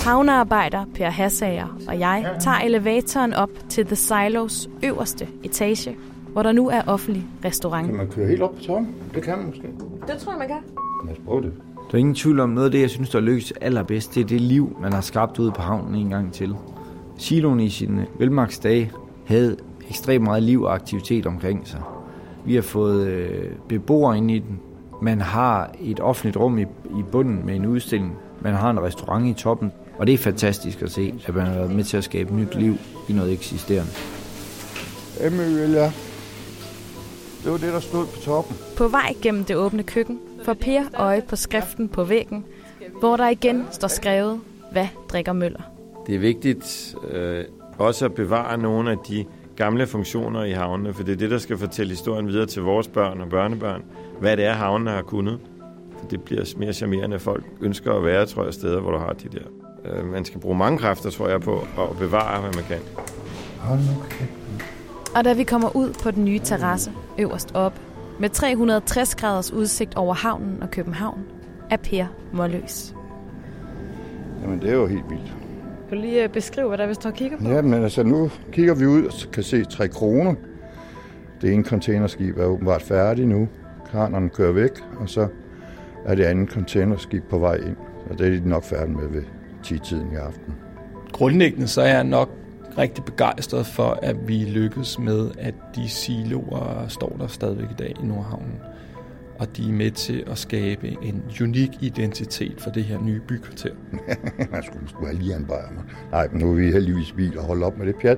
Havnearbejder 0.06 0.86
Per 0.96 1.10
Hassager 1.10 1.78
og 1.88 2.00
jeg 2.00 2.36
tager 2.39 2.58
elevatoren 2.58 3.34
op 3.34 3.50
til 3.70 3.86
The 3.86 3.96
Silos 3.96 4.70
øverste 4.84 5.28
etage, 5.44 5.98
hvor 6.32 6.44
der 6.44 6.52
nu 6.52 6.70
er 6.70 6.82
offentlig 6.88 7.26
restaurant. 7.46 7.88
Kan 7.88 7.98
man 7.98 8.08
køre 8.08 8.28
helt 8.28 8.41
op 8.41 8.56
på 8.56 8.62
toppen? 8.63 8.96
Det 9.15 9.24
kan 9.24 9.38
man 9.38 9.48
måske. 9.48 9.68
Det 10.08 10.18
tror 10.18 10.32
jeg, 10.32 10.39
man 10.39 10.48
kan. 10.48 10.58
Lad 11.06 11.13
os 11.13 11.22
prøve 11.26 11.41
det. 11.41 11.54
Der 11.91 11.94
er 11.94 11.98
ingen 11.98 12.15
tvivl 12.15 12.39
om 12.39 12.50
noget 12.50 12.65
af 12.65 12.72
det, 12.72 12.82
jeg 12.82 12.89
synes, 12.89 13.10
der 13.10 13.20
lykkes 13.20 13.54
allerbedst. 13.62 14.15
Det 14.15 14.24
er 14.24 14.28
det 14.28 14.41
liv, 14.41 14.78
man 14.82 14.94
har 14.94 15.02
skabt 15.02 15.39
ude 15.39 15.52
på 15.52 15.62
havnen 15.62 15.96
en 15.96 16.10
gang 16.10 16.34
til. 16.34 16.56
Siloen 17.18 17.60
i 17.60 17.70
sine 17.70 18.06
velmagtsdage 18.20 18.91
havde 19.26 19.58
ekstremt 19.89 20.24
meget 20.24 20.44
liv 20.44 20.62
og 20.63 20.74
aktivitet 20.74 21.26
omkring 21.26 21.68
sig. 21.68 21.82
Vi 22.46 22.56
har 22.56 22.62
fået 22.62 23.08
øh, 23.08 23.52
beboere 23.68 24.18
ind 24.18 24.32
i 24.32 24.39
den. 24.39 24.60
Man 25.02 25.22
har 25.22 25.72
et 25.82 26.00
offentligt 26.00 26.38
rum 26.38 26.58
i, 26.58 26.62
i 27.00 27.04
bunden 27.12 27.46
med 27.46 27.56
en 27.56 27.65
udstilling. 27.65 28.13
Man 28.41 28.54
har 28.54 28.70
en 28.70 28.80
restaurant 28.80 29.28
i 29.28 29.34
toppen. 29.34 29.72
Og 29.97 30.08
det 30.08 30.13
er 30.13 30.17
fantastisk 30.17 30.81
at 30.81 30.91
se, 30.91 31.13
at 31.27 31.36
man 31.36 31.45
har 31.45 31.53
været 31.53 31.71
med 31.71 31.84
til 31.84 31.97
at 31.97 32.03
skabe 32.03 32.36
nyt 32.36 32.55
liv 32.55 32.77
i 33.10 33.13
noget 33.13 33.34
eksisterende. 33.34 33.91
MØL, 35.31 35.71
ja. 35.71 35.91
Det 37.43 37.51
var 37.51 37.58
det, 37.58 37.73
der 37.73 37.79
stod 37.79 38.05
på 38.05 38.19
toppen. 38.19 38.58
På 38.77 38.88
vej 38.88 39.13
gennem 39.21 39.43
det 39.43 39.55
åbne 39.55 39.84
køkken 39.84 40.19
får 40.43 40.53
Per 40.53 40.84
øje 40.93 41.21
på 41.29 41.36
skriften 41.36 41.89
på 41.89 42.03
væggen, 42.03 42.45
hvor 42.99 43.17
der 43.17 43.29
igen 43.29 43.65
står 43.71 43.88
skrevet, 43.88 44.41
hvad 44.71 44.88
drikker 45.10 45.34
Møller. 45.34 45.62
Det 46.08 46.15
er 46.15 46.19
vigtigt 46.19 46.95
øh, 47.12 47.43
også 47.77 48.05
at 48.05 48.13
bevare 48.13 48.58
nogle 48.58 48.91
af 48.91 48.97
de 49.10 49.25
gamle 49.55 49.88
funktioner 49.88 50.43
i 50.43 50.51
havnene, 50.51 50.93
for 50.93 51.03
det 51.03 51.12
er 51.12 51.17
det, 51.17 51.31
der 51.31 51.38
skal 51.38 51.58
fortælle 51.58 51.91
historien 51.91 52.27
videre 52.27 52.45
til 52.45 52.62
vores 52.62 52.88
børn 52.88 53.21
og 53.21 53.29
børnebørn, 53.29 53.84
hvad 54.19 54.38
det 54.38 54.45
er, 54.45 54.53
havnene 54.53 54.91
har 54.91 55.01
kunnet. 55.01 55.39
For 55.99 56.08
det 56.08 56.21
bliver 56.21 56.53
mere 56.58 56.73
charmerende, 56.73 57.15
at 57.15 57.21
folk 57.21 57.43
ønsker 57.62 57.93
at 57.93 58.05
være, 58.05 58.25
tror 58.25 58.43
jeg, 58.43 58.53
steder, 58.53 58.79
hvor 58.79 58.91
du 58.91 58.97
har 58.97 59.13
de 59.13 59.29
der. 59.29 59.64
Øh, 59.91 60.06
man 60.06 60.26
skal 60.26 60.39
bruge 60.39 60.58
mange 60.58 60.78
kræfter, 60.78 61.10
tror 61.10 61.30
jeg, 61.30 61.41
på 61.41 61.60
at 61.60 61.98
bevare, 62.00 62.41
hvad 62.41 62.54
man 62.54 62.63
kan. 62.63 62.80
Hold 63.60 63.80
nu 63.80 64.04
kæft. 64.10 64.32
Og 65.15 65.24
da 65.26 65.34
vi 65.34 65.43
kommer 65.43 65.76
ud 65.76 65.93
på 66.04 66.12
den 66.12 66.26
nye 66.26 66.39
terrasse 66.39 66.91
øverst 67.19 67.52
op, 67.54 67.74
med 68.19 68.30
360 68.30 69.15
graders 69.15 69.52
udsigt 69.52 69.95
over 69.95 70.13
havnen 70.13 70.63
og 70.63 70.71
København, 70.71 71.19
er 71.69 71.78
Per 71.78 72.06
målløs. 72.34 72.95
Jamen, 74.41 74.62
det 74.62 74.69
er 74.69 74.74
jo 74.74 74.88
helt 74.88 75.10
vildt. 75.10 75.36
Kan 75.89 75.98
du 75.98 76.04
lige 76.04 76.24
øh, 76.24 76.30
beskrive, 76.30 76.67
hvad 76.67 76.78
der 76.78 76.84
er, 76.84 76.88
vi 76.88 76.93
står 76.93 77.10
og 77.10 77.15
kigger 77.15 77.38
på? 77.38 77.43
Ja, 77.43 77.62
men 77.62 77.84
altså 77.84 78.04
nu 78.04 78.32
kigger 78.52 78.76
vi 78.76 78.86
ud 78.86 79.06
og 79.06 79.13
kan 79.34 79.43
se 79.43 79.65
tre 79.65 79.88
kroner. 79.88 80.34
Det 81.41 81.54
ene 81.54 81.63
containerskib 81.63 82.38
er 82.38 82.45
åbenbart 82.45 82.82
færdigt 82.82 83.28
nu. 83.28 83.48
Kranerne 83.91 84.30
kører 84.30 84.52
væk, 84.52 84.71
og 85.00 85.10
så 85.10 85.28
er 86.06 86.15
det 86.15 86.24
andet 86.24 86.50
containerskib 86.50 87.24
på 87.30 87.38
vej 87.38 87.56
ind. 87.56 87.76
Og 88.10 88.19
det 88.19 88.28
er 88.28 88.32
de 88.41 88.50
nok 88.50 88.63
færdige 88.63 88.95
med 88.98 89.08
ved 89.08 89.24
10-tiden 89.65 90.12
i 90.13 90.15
aften. 90.15 90.54
Grundlæggende 91.12 91.67
så 91.67 91.82
er 91.82 91.93
jeg 91.93 92.04
nok 92.04 92.30
rigtig 92.78 93.04
begejstret 93.04 93.65
for, 93.65 93.99
at 94.01 94.28
vi 94.28 94.43
lykkedes 94.43 94.99
med, 94.99 95.32
at 95.39 95.54
de 95.75 95.89
siloer 95.89 96.88
står 96.88 97.15
der 97.19 97.28
stadigvæk 97.28 97.71
i 97.71 97.75
dag 97.80 97.93
i 98.04 98.06
Nordhavnen. 98.06 98.60
Og 99.39 99.58
de 99.58 99.69
er 99.69 99.73
med 99.73 99.91
til 99.91 100.23
at 100.28 100.38
skabe 100.38 100.97
en 101.01 101.23
unik 101.41 101.69
identitet 101.80 102.62
for 102.62 102.69
det 102.69 102.84
her 102.84 102.99
nye 103.01 103.19
bykvarter. 103.28 103.71
Man 104.51 104.63
skulle, 104.63 104.89
skulle 104.89 105.08
have 105.08 105.19
lige 105.19 105.36
en 105.36 105.45
bajer. 105.45 105.67
Nej, 106.12 106.28
men 106.32 106.41
nu 106.41 106.51
er 106.51 106.56
vi 106.56 106.71
heldigvis 106.71 107.12
bil 107.12 107.38
og 107.38 107.43
holde 107.43 107.65
op 107.65 107.78
med 107.78 107.86
det 107.88 107.95
pjat. 107.95 108.17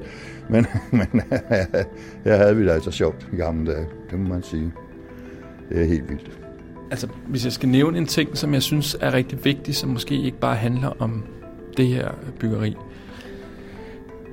Men, 0.49 0.65
men 0.91 1.21
her 2.23 2.38
havde 2.38 2.55
vi 2.55 2.63
det 2.63 2.69
altså 2.69 2.91
sjovt 2.91 3.27
i 3.33 3.36
gamle 3.36 3.71
dage. 3.71 3.88
Det 4.12 4.19
må 4.19 4.29
man 4.29 4.43
sige. 4.43 4.71
Det 5.69 5.81
er 5.81 5.86
helt 5.86 6.10
vildt. 6.10 6.31
Altså, 6.91 7.07
hvis 7.27 7.45
jeg 7.45 7.53
skal 7.53 7.69
nævne 7.69 7.97
en 7.97 8.05
ting, 8.05 8.38
som 8.38 8.53
jeg 8.53 8.62
synes 8.62 8.97
er 9.01 9.13
rigtig 9.13 9.45
vigtig, 9.45 9.75
som 9.75 9.89
måske 9.89 10.21
ikke 10.21 10.39
bare 10.39 10.55
handler 10.55 10.89
om 10.99 11.23
det 11.77 11.87
her 11.87 12.11
byggeri, 12.39 12.75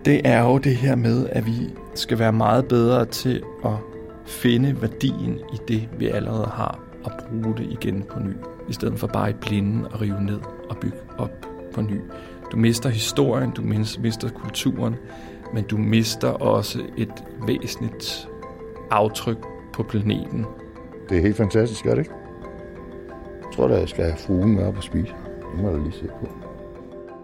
det 0.04 0.20
er 0.24 0.42
jo 0.42 0.59
det 0.59 0.76
her 0.76 0.96
med, 0.96 1.26
at 1.33 1.46
vi 1.46 1.52
skal 1.94 2.18
være 2.18 2.33
meget 2.33 2.68
bedre 2.68 3.04
til 3.04 3.42
at 3.64 3.70
finde 4.26 4.83
værdien 4.83 5.38
i 5.52 5.57
det, 5.68 5.88
vi 5.98 6.09
allerede 6.09 6.46
har, 6.46 6.78
og 7.04 7.11
bruge 7.28 7.54
det 7.57 7.66
igen 7.70 8.02
på 8.11 8.20
ny, 8.20 8.33
i 8.68 8.72
stedet 8.72 8.98
for 8.98 9.07
bare 9.07 9.30
i 9.30 9.33
blinde 9.33 9.88
og 9.88 10.00
rive 10.00 10.20
ned 10.22 10.38
og 10.68 10.76
bygge 10.76 10.96
op 11.18 11.46
på 11.74 11.80
ny. 11.80 12.00
Du 12.52 12.57
mister 12.57 12.88
historien, 12.88 13.50
du 13.50 13.62
mis- 13.62 14.00
mister 14.00 14.28
kulturen, 14.28 14.94
men 15.54 15.64
du 15.64 15.76
mister 15.76 16.28
også 16.28 16.78
et 16.96 17.24
væsentligt 17.46 18.28
aftryk 18.90 19.38
på 19.72 19.83
planeten, 19.83 20.46
Det 21.09 21.18
er 21.18 21.22
helt 21.22 21.37
fantastisk, 21.37 21.87
er 21.87 21.90
det 21.90 21.98
ikke? 21.98 22.11
Jeg 23.42 23.57
tror 23.57 23.68
da, 23.68 23.74
jeg 23.78 23.88
skal 23.88 24.04
have 24.04 24.16
fruen 24.16 24.54
med 24.54 24.64
op 24.66 24.76
og 24.76 24.83
spise. 24.83 25.12
Det 25.52 25.62
må 25.62 25.68
jeg 25.70 25.78
da 25.78 25.83
lige 25.83 25.92
se 25.92 26.07
på. 26.20 26.28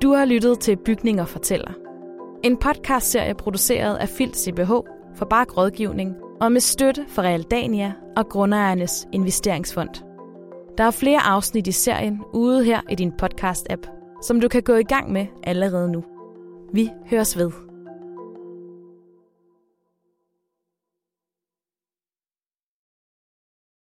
Du 0.02 0.12
har 0.12 0.24
lyttet 0.24 0.60
til 0.60 0.76
Bygninger 0.76 1.24
fortæller. 1.24 1.72
En 2.44 2.56
podcastserie 2.56 3.34
produceret 3.34 3.96
af 3.96 4.08
Filt 4.08 4.36
CBH 4.36 4.70
for 5.14 5.26
Bark 5.30 5.56
Rådgivning 5.56 6.16
og 6.40 6.52
med 6.52 6.60
støtte 6.60 7.04
fra 7.08 7.22
Realdania 7.22 7.92
og 8.16 8.28
Grundejernes 8.28 9.08
Investeringsfond. 9.12 9.88
Der 10.78 10.84
er 10.84 10.90
flere 10.90 11.20
afsnit 11.20 11.66
i 11.66 11.72
serien 11.72 12.20
ude 12.32 12.64
her 12.64 12.80
i 12.90 12.94
din 12.94 13.12
podcast-app, 13.22 13.82
som 14.22 14.40
du 14.40 14.48
kan 14.48 14.62
gå 14.62 14.74
i 14.74 14.84
gang 14.84 15.12
med 15.12 15.26
allerede 15.42 15.92
nu. 15.92 16.04
Vi 16.72 16.90
høres 17.10 17.38
ved. 17.38 17.69